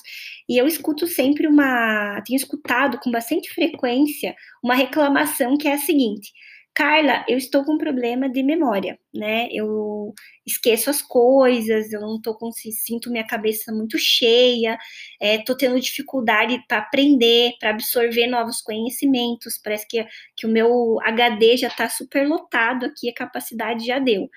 [0.48, 5.78] e eu escuto sempre uma, tenho escutado com bastante frequência uma reclamação que é a
[5.78, 6.32] seguinte:
[6.76, 9.48] Carla, eu estou com problema de memória, né?
[9.50, 10.12] Eu
[10.44, 14.76] esqueço as coisas, eu não tô com, sinto minha cabeça muito cheia,
[15.18, 20.98] é, tô tendo dificuldade para aprender, para absorver novos conhecimentos, parece que, que o meu
[21.00, 24.28] HD já está super lotado aqui, a capacidade já deu.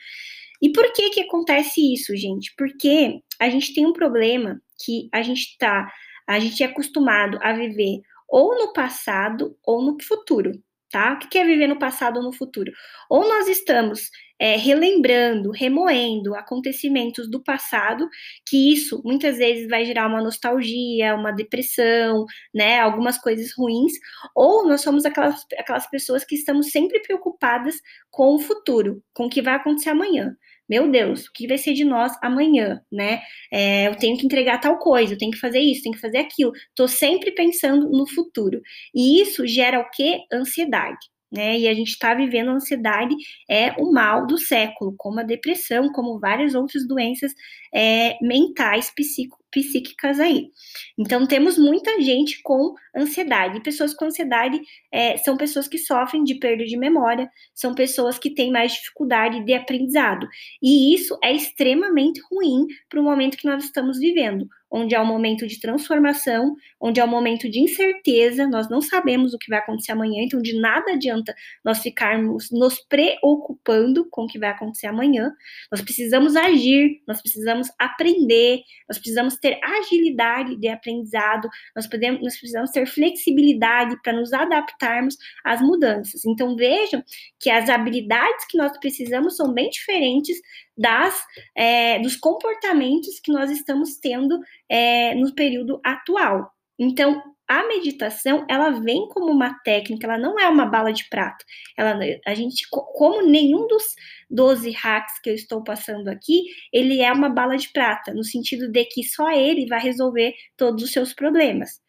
[0.62, 2.54] E por que que acontece isso, gente?
[2.58, 5.92] Porque a gente tem um problema que a gente tá,
[6.26, 8.00] a gente é acostumado a viver
[8.30, 10.54] ou no passado ou no futuro
[10.92, 11.14] tá?
[11.14, 12.72] O que é viver no passado ou no futuro?
[13.10, 18.08] Ou nós estamos é, relembrando, remoendo acontecimentos do passado,
[18.48, 22.80] que isso muitas vezes vai gerar uma nostalgia, uma depressão, né?
[22.80, 23.94] Algumas coisas ruins,
[24.36, 27.76] ou nós somos aquelas, aquelas pessoas que estamos sempre preocupadas
[28.10, 30.36] com o futuro, com o que vai acontecer amanhã
[30.70, 33.22] meu Deus, o que vai ser de nós amanhã, né?
[33.52, 36.20] É, eu tenho que entregar tal coisa, eu tenho que fazer isso, tenho que fazer
[36.20, 36.52] aquilo.
[36.76, 38.62] Tô sempre pensando no futuro.
[38.94, 40.20] E isso gera o quê?
[40.32, 41.00] Ansiedade.
[41.32, 41.60] Né?
[41.60, 43.16] E a gente está vivendo ansiedade,
[43.48, 47.32] é o mal do século, como a depressão, como várias outras doenças
[47.74, 50.50] é, mentais, psico, psíquicas aí.
[50.98, 53.58] Então, temos muita gente com ansiedade.
[53.58, 54.60] E pessoas com ansiedade
[54.92, 59.44] é, são pessoas que sofrem de perda de memória, são pessoas que têm mais dificuldade
[59.44, 60.28] de aprendizado.
[60.62, 65.06] E isso é extremamente ruim para o momento que nós estamos vivendo onde é um
[65.06, 69.60] momento de transformação, onde é um momento de incerteza, nós não sabemos o que vai
[69.60, 74.88] acontecer amanhã, então de nada adianta nós ficarmos nos preocupando com o que vai acontecer
[74.88, 75.32] amanhã.
[75.72, 82.38] Nós precisamos agir, nós precisamos aprender, nós precisamos ter agilidade de aprendizado, nós, podemos, nós
[82.38, 86.24] precisamos ter flexibilidade para nos adaptarmos às mudanças.
[86.26, 87.04] Então vejam
[87.40, 90.38] que as habilidades que nós precisamos são bem diferentes
[90.78, 91.22] das
[91.56, 96.52] é, dos comportamentos que nós estamos tendo é, no período atual.
[96.78, 101.44] Então, a meditação, ela vem como uma técnica, ela não é uma bala de prata.
[101.76, 103.84] Ela, a gente, como nenhum dos
[104.30, 108.72] 12 hacks que eu estou passando aqui, ele é uma bala de prata, no sentido
[108.72, 111.82] de que só ele vai resolver todos os seus problemas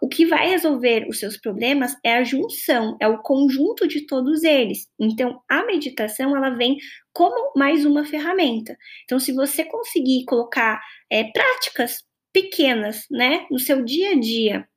[0.00, 4.42] o que vai resolver os seus problemas é a junção, é o conjunto de todos
[4.42, 4.88] eles.
[4.98, 6.76] Então, a meditação ela vem
[7.12, 8.76] como mais uma ferramenta.
[9.04, 12.02] Então, se você conseguir colocar é, práticas
[12.34, 14.68] pequenas, né, no seu dia a dia,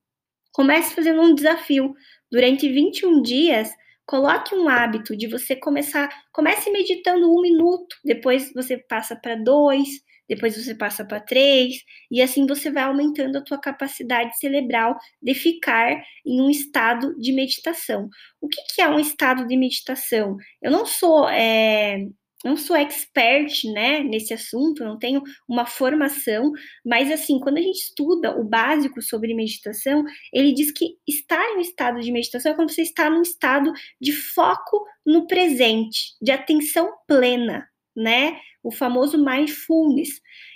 [0.53, 1.93] comece fazendo um desafio
[2.31, 3.71] durante 21 dias.
[4.05, 9.89] Coloque um hábito de você começar, comece meditando um minuto, depois você passa para dois,
[10.29, 15.33] depois você passa para três, e assim você vai aumentando a tua capacidade cerebral de
[15.33, 18.09] ficar em um estado de meditação.
[18.39, 20.37] O que, que é um estado de meditação?
[20.61, 21.27] Eu não sou.
[21.29, 22.05] É,
[22.45, 26.51] não sou expert, né, nesse assunto, não tenho uma formação,
[26.85, 31.57] mas assim, quando a gente estuda o básico sobre meditação, ele diz que estar em
[31.57, 36.31] um estado de meditação é quando você está num estado de foco no presente, de
[36.31, 38.39] atenção plena, né?
[38.63, 40.09] O famoso mindfulness.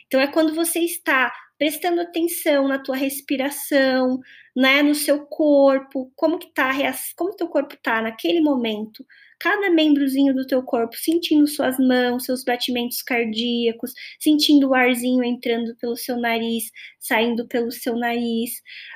[0.05, 4.19] Então é quando você está prestando atenção na tua respiração,
[4.55, 6.71] né, no seu corpo, como que tá,
[7.15, 9.05] como teu corpo tá naquele momento,
[9.41, 15.75] cada membrozinho do teu corpo, sentindo suas mãos, seus batimentos cardíacos, sentindo o arzinho entrando
[15.77, 16.65] pelo seu nariz,
[16.99, 18.51] saindo pelo seu nariz,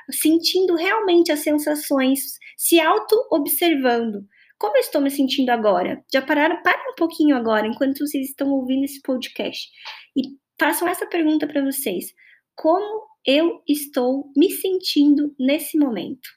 [0.08, 4.24] sentindo realmente as sensações, se auto-observando.
[4.56, 6.00] Como eu estou me sentindo agora?
[6.12, 6.62] Já pararam?
[6.62, 9.68] Para um pouquinho agora, enquanto vocês estão ouvindo esse podcast.
[10.16, 10.22] E
[10.60, 12.14] façam essa pergunta para vocês.
[12.54, 16.28] Como eu estou me sentindo nesse momento?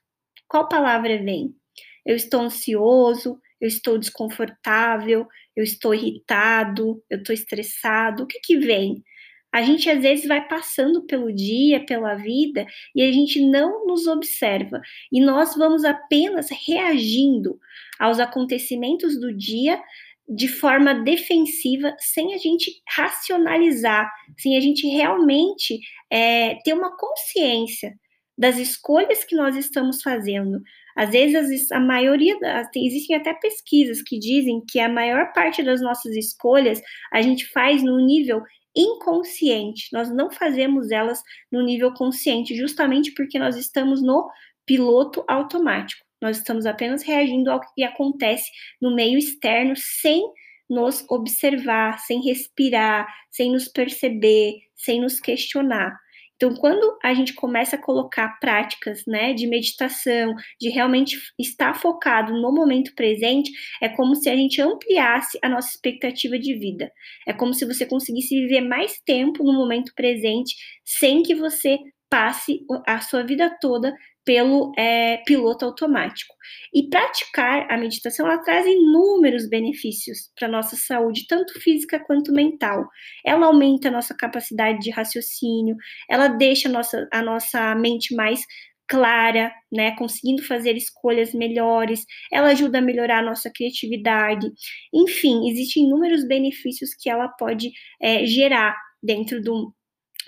[0.47, 1.55] Qual palavra vem?
[2.03, 8.23] Eu estou ansioso, eu estou desconfortável, eu estou irritado, eu estou estressado.
[8.23, 9.03] O que que vem?
[9.51, 14.05] A gente às vezes vai passando pelo dia, pela vida, e a gente não nos
[14.05, 14.79] observa.
[15.11, 17.59] E nós vamos apenas reagindo
[17.99, 19.81] aos acontecimentos do dia
[20.27, 25.79] de forma defensiva, sem a gente racionalizar, sem a gente realmente
[26.11, 27.95] é, ter uma consciência
[28.37, 30.61] das escolhas que nós estamos fazendo.
[30.99, 32.37] Às vezes, a maioria,
[32.75, 37.81] existem até pesquisas que dizem que a maior parte das nossas escolhas a gente faz
[37.81, 38.41] no nível
[38.75, 44.29] inconsciente, nós não fazemos elas no nível consciente, justamente porque nós estamos no
[44.65, 46.05] piloto automático.
[46.21, 50.21] Nós estamos apenas reagindo ao que acontece no meio externo sem
[50.69, 55.97] nos observar, sem respirar, sem nos perceber, sem nos questionar.
[56.41, 62.31] Então, quando a gente começa a colocar práticas, né, de meditação, de realmente estar focado
[62.31, 66.89] no momento presente, é como se a gente ampliasse a nossa expectativa de vida.
[67.27, 71.77] É como se você conseguisse viver mais tempo no momento presente, sem que você
[72.09, 73.93] passe a sua vida toda
[74.29, 76.35] pelo é, piloto automático.
[76.71, 82.87] E praticar a meditação, ela traz inúmeros benefícios para nossa saúde, tanto física quanto mental.
[83.25, 85.75] Ela aumenta a nossa capacidade de raciocínio,
[86.07, 88.41] ela deixa a nossa, a nossa mente mais
[88.87, 94.47] clara, né, conseguindo fazer escolhas melhores, ela ajuda a melhorar a nossa criatividade,
[94.93, 99.73] enfim, existem inúmeros benefícios que ela pode é, gerar dentro do,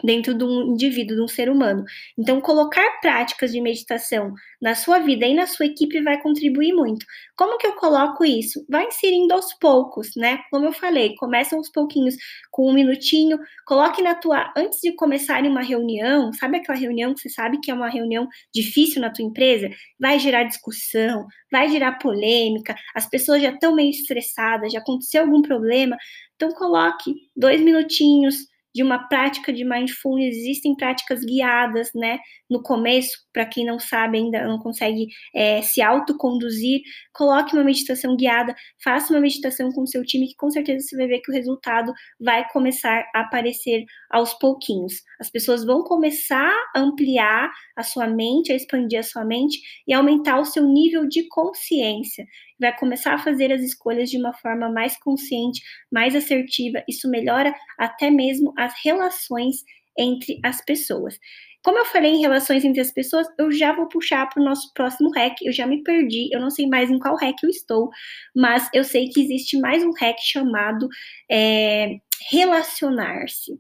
[0.03, 1.83] dentro de um indivíduo, de um ser humano.
[2.17, 7.05] Então, colocar práticas de meditação na sua vida e na sua equipe vai contribuir muito.
[7.35, 8.65] Como que eu coloco isso?
[8.69, 10.39] Vai inserindo aos poucos, né?
[10.49, 12.15] Como eu falei, começa aos pouquinhos
[12.49, 17.21] com um minutinho, coloque na tua antes de começar uma reunião, sabe aquela reunião que
[17.21, 21.93] você sabe que é uma reunião difícil na tua empresa, vai gerar discussão, vai gerar
[21.99, 25.97] polêmica, as pessoas já estão meio estressadas, já aconteceu algum problema,
[26.35, 32.19] então coloque dois minutinhos de uma prática de mindfulness, existem práticas guiadas, né?
[32.49, 36.81] No começo, para quem não sabe ainda, não consegue é, se autoconduzir,
[37.13, 40.97] coloque uma meditação guiada, faça uma meditação com o seu time, que com certeza você
[40.97, 44.93] vai ver que o resultado vai começar a aparecer aos pouquinhos.
[45.19, 49.93] As pessoas vão começar a ampliar a sua mente, a expandir a sua mente e
[49.93, 52.25] aumentar o seu nível de consciência
[52.61, 56.83] vai começar a fazer as escolhas de uma forma mais consciente, mais assertiva.
[56.87, 59.57] Isso melhora até mesmo as relações
[59.97, 61.19] entre as pessoas.
[61.63, 64.71] Como eu falei em relações entre as pessoas, eu já vou puxar para o nosso
[64.73, 65.35] próximo hack.
[65.43, 67.89] Eu já me perdi, eu não sei mais em qual hack eu estou,
[68.35, 70.87] mas eu sei que existe mais um hack chamado
[71.29, 71.97] é,
[72.31, 73.59] relacionar-se.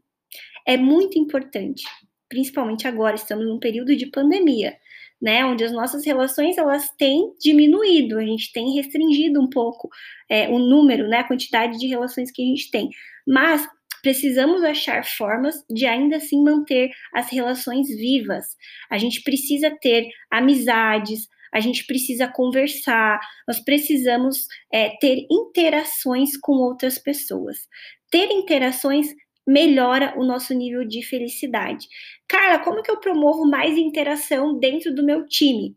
[0.65, 1.83] É muito importante,
[2.29, 4.75] principalmente agora, estamos num período de pandemia
[5.21, 9.89] né, onde as nossas relações elas têm diminuído, a gente tem restringido um pouco
[10.29, 12.89] é, o número, né, a quantidade de relações que a gente tem,
[13.27, 13.67] mas
[14.01, 18.45] precisamos achar formas de ainda assim manter as relações vivas.
[18.89, 26.53] A gente precisa ter amizades, a gente precisa conversar, nós precisamos é, ter interações com
[26.53, 27.57] outras pessoas.
[28.09, 29.07] Ter interações
[29.45, 31.87] melhora o nosso nível de felicidade.
[32.31, 35.75] Carla, como que eu promovo mais interação dentro do meu time?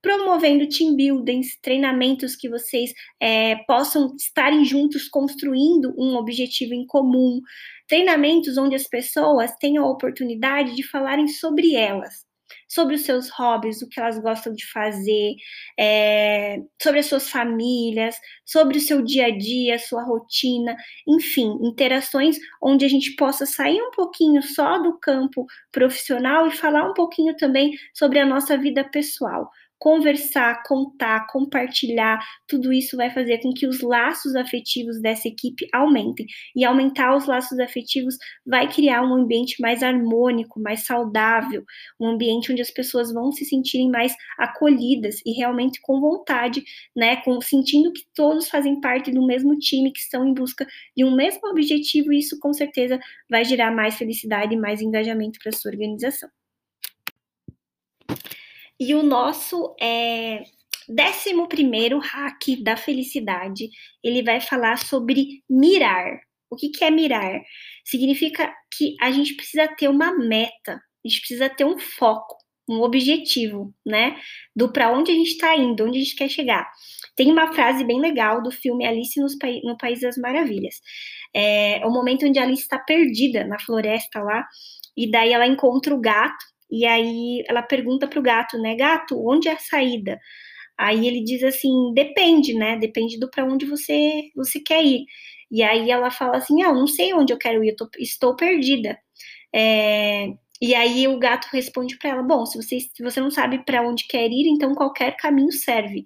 [0.00, 7.40] Promovendo team buildings, treinamentos que vocês é, possam estarem juntos construindo um objetivo em comum,
[7.88, 12.27] treinamentos onde as pessoas tenham a oportunidade de falarem sobre elas
[12.68, 15.34] sobre os seus hobbies, o que elas gostam de fazer,
[15.78, 20.76] é, sobre as suas famílias, sobre o seu dia a dia, sua rotina,
[21.06, 26.88] enfim, interações onde a gente possa sair um pouquinho só do campo profissional e falar
[26.88, 33.38] um pouquinho também sobre a nossa vida pessoal conversar, contar, compartilhar, tudo isso vai fazer
[33.38, 36.26] com que os laços afetivos dessa equipe aumentem.
[36.54, 41.64] E aumentar os laços afetivos vai criar um ambiente mais harmônico, mais saudável,
[42.00, 46.64] um ambiente onde as pessoas vão se sentirem mais acolhidas e realmente com vontade,
[46.96, 50.66] né, com sentindo que todos fazem parte do mesmo time, que estão em busca
[50.96, 52.98] de um mesmo objetivo, e isso com certeza
[53.30, 56.28] vai gerar mais felicidade e mais engajamento para sua organização.
[58.80, 60.42] E o nosso é,
[60.88, 63.68] décimo primeiro hack da felicidade,
[64.02, 66.20] ele vai falar sobre mirar.
[66.50, 67.40] O que, que é mirar?
[67.84, 72.36] Significa que a gente precisa ter uma meta, a gente precisa ter um foco,
[72.68, 74.18] um objetivo, né?
[74.54, 76.70] Do para onde a gente está indo, onde a gente quer chegar.
[77.16, 79.18] Tem uma frase bem legal do filme Alice
[79.64, 80.76] no País das Maravilhas.
[81.34, 84.46] É, o momento onde Alice está perdida na floresta lá,
[84.96, 88.74] e daí ela encontra o gato, e aí ela pergunta para o gato, né?
[88.76, 90.18] Gato, onde é a saída?
[90.78, 92.76] Aí ele diz assim, depende, né?
[92.78, 95.04] Depende do para onde você você quer ir.
[95.50, 98.36] E aí ela fala assim, ah, não sei onde eu quero ir, eu tô, estou
[98.36, 98.98] perdida.
[99.54, 100.28] É,
[100.60, 103.82] e aí o gato responde para ela: Bom, se você, se você não sabe para
[103.88, 106.04] onde quer ir, então qualquer caminho serve.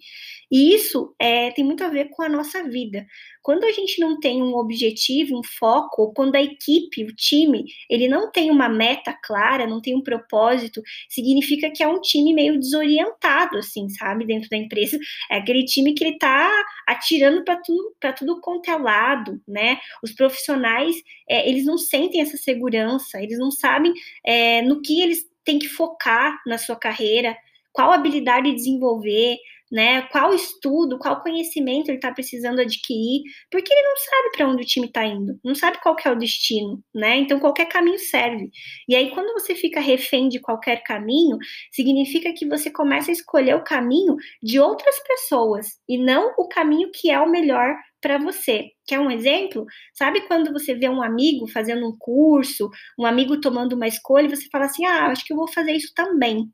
[0.53, 3.07] E isso é, tem muito a ver com a nossa vida.
[3.43, 7.65] Quando a gente não tem um objetivo, um foco, ou quando a equipe, o time,
[7.89, 12.35] ele não tem uma meta clara, não tem um propósito, significa que é um time
[12.35, 14.99] meio desorientado, assim, sabe, dentro da empresa.
[15.31, 16.53] É aquele time que ele tá
[16.87, 19.79] atirando para tudo, para tudo quanto é lado, né?
[20.03, 20.95] Os profissionais,
[21.27, 25.69] é, eles não sentem essa segurança, eles não sabem é, no que eles têm que
[25.69, 27.35] focar na sua carreira,
[27.73, 29.39] qual habilidade desenvolver,
[29.73, 30.03] né?
[30.13, 34.67] Qual estudo, qual conhecimento ele está precisando adquirir, porque ele não sabe para onde o
[34.67, 37.17] time está indo, não sabe qual é o destino, né?
[37.19, 38.51] Então qualquer caminho serve.
[38.89, 41.39] E aí quando você fica refém de qualquer caminho,
[41.73, 46.91] significa que você começa a escolher o caminho de outras pessoas e não o caminho
[46.93, 48.67] que é o melhor para você.
[48.87, 49.65] Quer um exemplo?
[49.95, 52.69] Sabe quando você vê um amigo fazendo um curso,
[52.99, 55.73] um amigo tomando uma escolha, e você fala assim: "Ah, acho que eu vou fazer
[55.73, 56.47] isso também".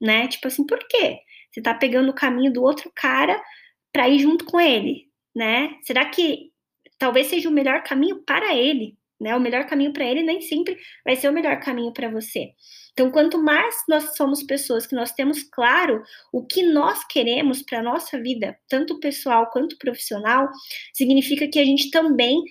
[0.00, 0.28] Né?
[0.28, 1.18] Tipo assim, por quê?
[1.52, 3.40] Você está pegando o caminho do outro cara
[3.92, 5.76] para ir junto com ele, né?
[5.82, 6.50] Será que
[6.98, 9.36] talvez seja o melhor caminho para ele, né?
[9.36, 12.52] O melhor caminho para ele nem sempre vai ser o melhor caminho para você.
[12.92, 17.82] Então, quanto mais nós somos pessoas que nós temos claro o que nós queremos para
[17.82, 20.48] nossa vida, tanto pessoal quanto profissional,
[20.92, 22.42] significa que a gente também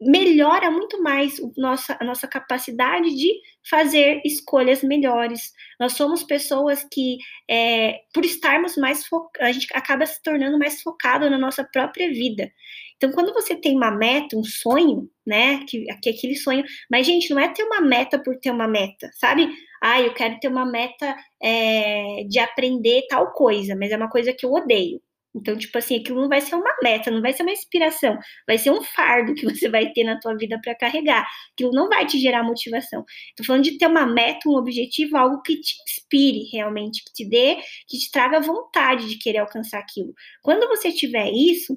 [0.00, 3.32] melhora muito mais nossa, a nossa capacidade de
[3.68, 5.52] fazer escolhas melhores.
[5.78, 7.18] Nós somos pessoas que,
[7.50, 12.08] é, por estarmos mais focados, a gente acaba se tornando mais focado na nossa própria
[12.10, 12.50] vida.
[12.96, 17.28] Então, quando você tem uma meta, um sonho, né, que, que aquele sonho, mas gente,
[17.30, 19.48] não é ter uma meta por ter uma meta, sabe?
[19.82, 24.32] Ah, eu quero ter uma meta é, de aprender tal coisa, mas é uma coisa
[24.32, 25.00] que eu odeio.
[25.36, 28.58] Então, tipo assim, aquilo não vai ser uma meta, não vai ser uma inspiração, vai
[28.58, 31.26] ser um fardo que você vai ter na tua vida para carregar.
[31.52, 33.04] Aquilo não vai te gerar motivação.
[33.36, 37.28] Tô falando de ter uma meta, um objetivo, algo que te inspire realmente, que te
[37.28, 37.56] dê,
[37.88, 40.12] que te traga vontade de querer alcançar aquilo.
[40.42, 41.76] Quando você tiver isso,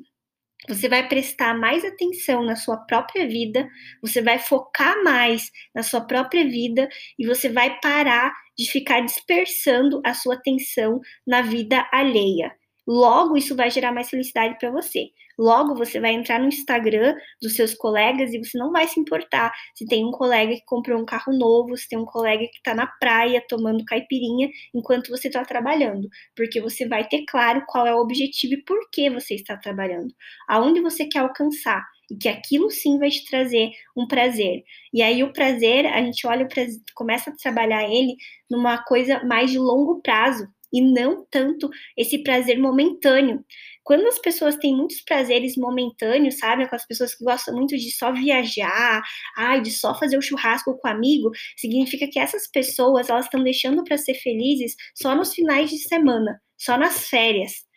[0.68, 3.68] você vai prestar mais atenção na sua própria vida,
[4.02, 10.02] você vai focar mais na sua própria vida e você vai parar de ficar dispersando
[10.06, 12.59] a sua atenção na vida alheia.
[12.90, 15.12] Logo, isso vai gerar mais felicidade para você.
[15.38, 19.54] Logo, você vai entrar no Instagram dos seus colegas e você não vai se importar
[19.76, 22.74] se tem um colega que comprou um carro novo, se tem um colega que está
[22.74, 27.94] na praia tomando caipirinha enquanto você está trabalhando, porque você vai ter claro qual é
[27.94, 30.12] o objetivo e por que você está trabalhando,
[30.48, 34.64] aonde você quer alcançar e que aquilo sim vai te trazer um prazer.
[34.92, 38.16] E aí o prazer, a gente olha o prazer, começa a trabalhar ele
[38.50, 43.44] numa coisa mais de longo prazo, e não tanto esse prazer momentâneo.
[43.84, 46.64] Quando as pessoas têm muitos prazeres momentâneos, sabe?
[46.64, 49.02] Aquelas pessoas que gostam muito de só viajar,
[49.36, 53.44] ai, de só fazer o churrasco com o amigo, significa que essas pessoas, elas estão
[53.44, 57.68] deixando para ser felizes só nos finais de semana, só nas férias.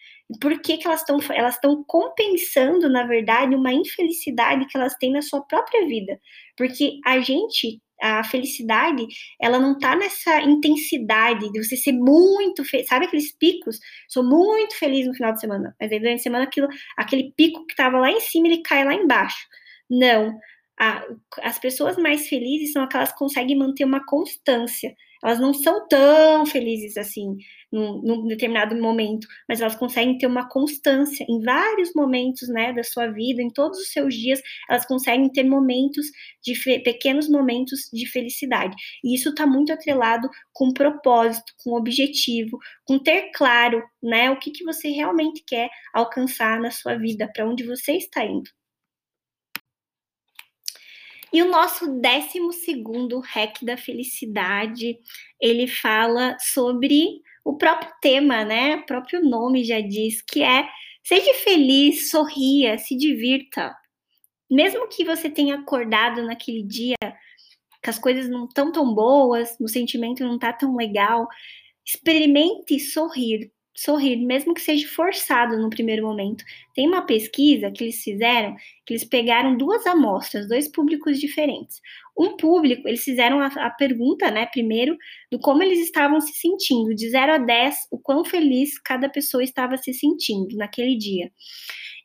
[0.40, 5.12] Por que, que elas estão elas estão compensando, na verdade, uma infelicidade que elas têm
[5.12, 6.18] na sua própria vida?
[6.56, 9.06] Porque a gente a felicidade,
[9.40, 12.88] ela não tá nessa intensidade de você ser muito feliz.
[12.88, 13.78] Sabe aqueles picos?
[14.08, 17.64] Sou muito feliz no final de semana, mas aí durante a semana aquilo, aquele pico
[17.66, 19.46] que tava lá em cima, ele cai lá embaixo.
[19.88, 20.36] Não.
[20.82, 21.04] A,
[21.42, 26.44] as pessoas mais felizes são aquelas que conseguem manter uma constância elas não são tão
[26.44, 27.36] felizes assim
[27.70, 32.82] num, num, determinado momento, mas elas conseguem ter uma constância em vários momentos, né, da
[32.82, 36.06] sua vida, em todos os seus dias, elas conseguem ter momentos
[36.42, 38.74] de pequenos momentos de felicidade.
[39.04, 44.50] E isso está muito atrelado com propósito, com objetivo, com ter claro, né, o que,
[44.50, 48.50] que você realmente quer alcançar na sua vida, para onde você está indo.
[51.32, 54.98] E o nosso décimo segundo hack da felicidade,
[55.40, 58.76] ele fala sobre o próprio tema, né?
[58.76, 60.68] O próprio nome já diz que é
[61.02, 63.74] seja feliz, sorria, se divirta.
[64.50, 66.96] Mesmo que você tenha acordado naquele dia
[67.82, 71.26] que as coisas não estão tão boas, o sentimento não tá tão legal,
[71.84, 76.44] experimente sorrir, sorrir, mesmo que seja forçado no primeiro momento.
[76.74, 78.54] Tem uma pesquisa que eles fizeram,
[78.84, 81.80] que eles pegaram duas amostras, dois públicos diferentes.
[82.16, 84.96] Um público, eles fizeram a, a pergunta, né, primeiro,
[85.30, 89.42] do como eles estavam se sentindo, de 0 a 10, o quão feliz cada pessoa
[89.42, 91.30] estava se sentindo naquele dia.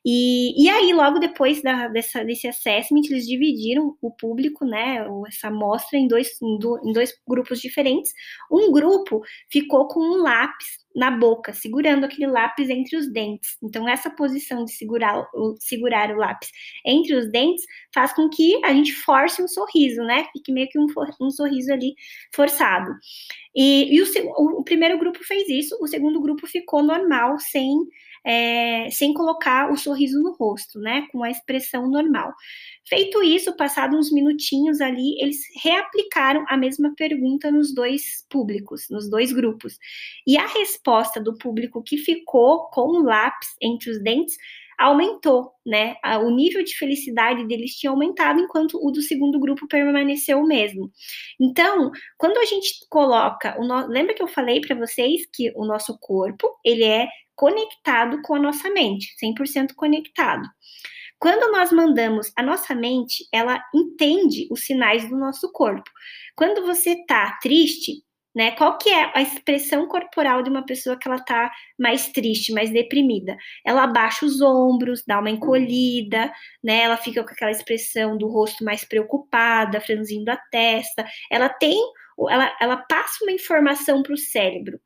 [0.10, 5.50] E, e aí, logo depois da, dessa, desse assessment, eles dividiram o público, né, essa
[5.50, 8.14] amostra, em dois, em, do, em dois grupos diferentes.
[8.50, 13.56] Um grupo ficou com um lápis na boca, segurando aquele lápis entre os dentes.
[13.62, 16.50] Então, essa posição de segurar o, segurar o lápis
[16.84, 20.26] entre os dentes faz com que a gente force um sorriso, né?
[20.34, 20.88] Fique meio que um,
[21.22, 21.94] um sorriso ali
[22.34, 22.92] forçado.
[23.56, 24.06] E, e o,
[24.60, 27.78] o, primeiro grupo fez isso, o segundo grupo ficou normal, sem
[28.26, 31.08] é, sem colocar o sorriso no rosto, né?
[31.12, 32.34] Com a expressão normal.
[32.88, 39.10] Feito isso, passado uns minutinhos ali, eles reaplicaram a mesma pergunta nos dois públicos, nos
[39.10, 39.78] dois grupos.
[40.26, 44.38] E a resposta do público que ficou com o lápis entre os dentes
[44.78, 45.96] aumentou, né?
[46.24, 50.92] O nível de felicidade deles tinha aumentado, enquanto o do segundo grupo permaneceu o mesmo.
[51.42, 53.88] Então, quando a gente coloca, o no...
[53.88, 58.40] lembra que eu falei para vocês que o nosso corpo ele é conectado com a
[58.40, 60.48] nossa mente, 100% conectado.
[61.20, 65.90] Quando nós mandamos a nossa mente, ela entende os sinais do nosso corpo.
[66.36, 68.04] Quando você está triste,
[68.38, 68.52] né?
[68.52, 72.70] Qual que é a expressão corporal de uma pessoa que ela tá mais triste, mais
[72.70, 73.36] deprimida?
[73.66, 76.32] Ela abaixa os ombros, dá uma encolhida,
[76.64, 76.82] né?
[76.84, 81.04] Ela fica com aquela expressão do rosto mais preocupada, franzindo a testa.
[81.32, 81.82] Ela tem,
[82.30, 84.80] ela, ela passa uma informação para o cérebro.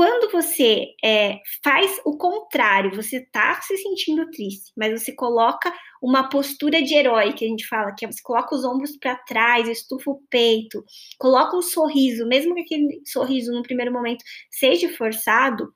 [0.00, 5.70] Quando você é, faz o contrário, você está se sentindo triste, mas você coloca
[6.02, 9.14] uma postura de herói, que a gente fala, que é você coloca os ombros para
[9.14, 10.82] trás, estufa o peito,
[11.18, 15.70] coloca um sorriso, mesmo que aquele sorriso no primeiro momento seja forçado,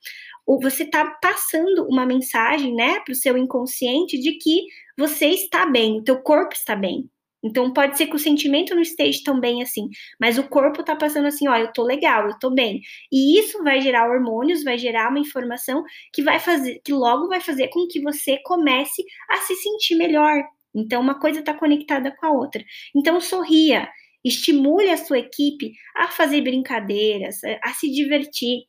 [0.46, 4.64] você está passando uma mensagem, né, para o seu inconsciente de que
[4.96, 7.10] você está bem, o teu corpo está bem,
[7.44, 10.96] então pode ser que o sentimento não esteja tão bem assim, mas o corpo tá
[10.96, 12.80] passando assim, ó, eu tô legal, eu tô bem.
[13.12, 17.40] E isso vai gerar hormônios, vai gerar uma informação que vai fazer, que logo vai
[17.42, 20.42] fazer com que você comece a se sentir melhor.
[20.74, 22.64] Então uma coisa está conectada com a outra.
[22.96, 23.88] Então sorria,
[24.24, 28.62] estimule a sua equipe a fazer brincadeiras, a se divertir.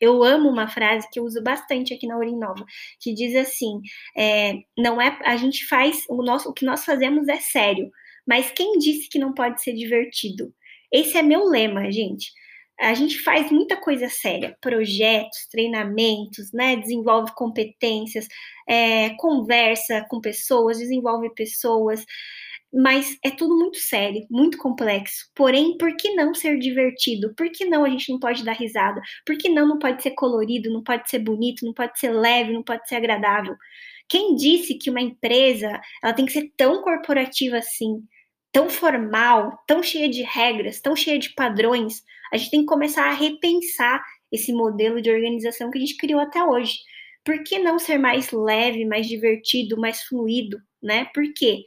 [0.00, 2.64] Eu amo uma frase que eu uso bastante aqui na Urinova,
[3.00, 3.80] que diz assim:
[4.16, 7.90] é, não é a gente faz o nosso, o que nós fazemos é sério,
[8.26, 10.52] mas quem disse que não pode ser divertido?
[10.92, 12.32] Esse é meu lema, gente.
[12.78, 16.76] A gente faz muita coisa séria, projetos, treinamentos, né?
[16.76, 18.28] Desenvolve competências,
[18.68, 22.04] é, conversa com pessoas, desenvolve pessoas,
[22.72, 25.30] mas é tudo muito sério, muito complexo.
[25.34, 27.34] Porém, por que não ser divertido?
[27.34, 29.00] Por que não a gente não pode dar risada?
[29.24, 32.52] Por que não não pode ser colorido, não pode ser bonito, não pode ser leve,
[32.52, 33.56] não pode ser agradável?
[34.08, 38.02] Quem disse que uma empresa ela tem que ser tão corporativa assim?
[38.56, 42.02] Tão formal, tão cheia de regras, tão cheia de padrões,
[42.32, 44.02] a gente tem que começar a repensar
[44.32, 46.78] esse modelo de organização que a gente criou até hoje.
[47.22, 51.04] Por que não ser mais leve, mais divertido, mais fluido, né?
[51.12, 51.64] Por quê?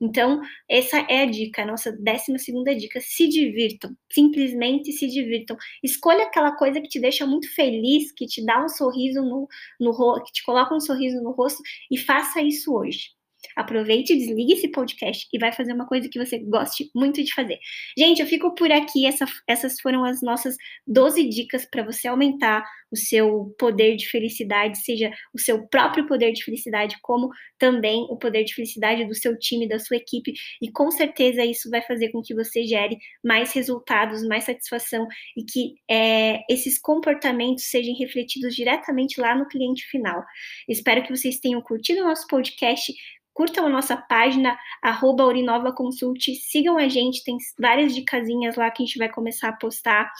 [0.00, 2.98] Então, essa é a dica, a nossa décima segunda dica.
[3.02, 5.54] Se divirtam, simplesmente se divirtam.
[5.84, 9.46] Escolha aquela coisa que te deixa muito feliz, que te dá um sorriso no,
[9.78, 13.10] no que te coloca um sorriso no rosto e faça isso hoje.
[13.56, 17.58] Aproveite, desligue esse podcast e vai fazer uma coisa que você goste muito de fazer.
[17.96, 19.06] Gente, eu fico por aqui.
[19.06, 24.78] Essa, essas foram as nossas 12 dicas para você aumentar o seu poder de felicidade,
[24.78, 29.38] seja o seu próprio poder de felicidade, como também o poder de felicidade do seu
[29.38, 30.34] time, da sua equipe.
[30.60, 35.44] E com certeza isso vai fazer com que você gere mais resultados, mais satisfação e
[35.44, 40.22] que é, esses comportamentos sejam refletidos diretamente lá no cliente final.
[40.68, 42.92] Espero que vocês tenham curtido o nosso podcast
[43.34, 48.82] curtam a nossa página, arroba Urinova Consult, sigam a gente, tem várias dicasinhas lá que
[48.82, 50.10] a gente vai começar a postar,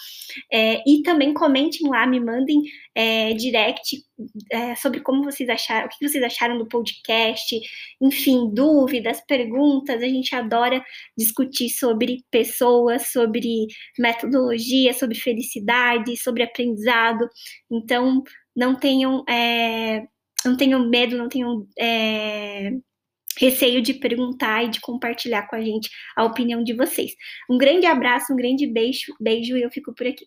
[0.51, 2.62] é, e também comentem lá, me mandem
[2.95, 4.03] é, direct
[4.51, 7.59] é, sobre como vocês acharam, o que vocês acharam do podcast,
[8.01, 10.83] enfim, dúvidas, perguntas, a gente adora
[11.17, 13.67] discutir sobre pessoas, sobre
[13.99, 17.29] metodologia, sobre felicidade, sobre aprendizado,
[17.71, 18.23] então
[18.55, 19.25] não tenham...
[19.29, 20.07] É,
[20.45, 22.73] não tenham medo, não tenham é,
[23.39, 27.13] receio de perguntar e de compartilhar com a gente a opinião de vocês.
[27.49, 30.27] Um grande abraço, um grande beijo, beijo e eu fico por aqui.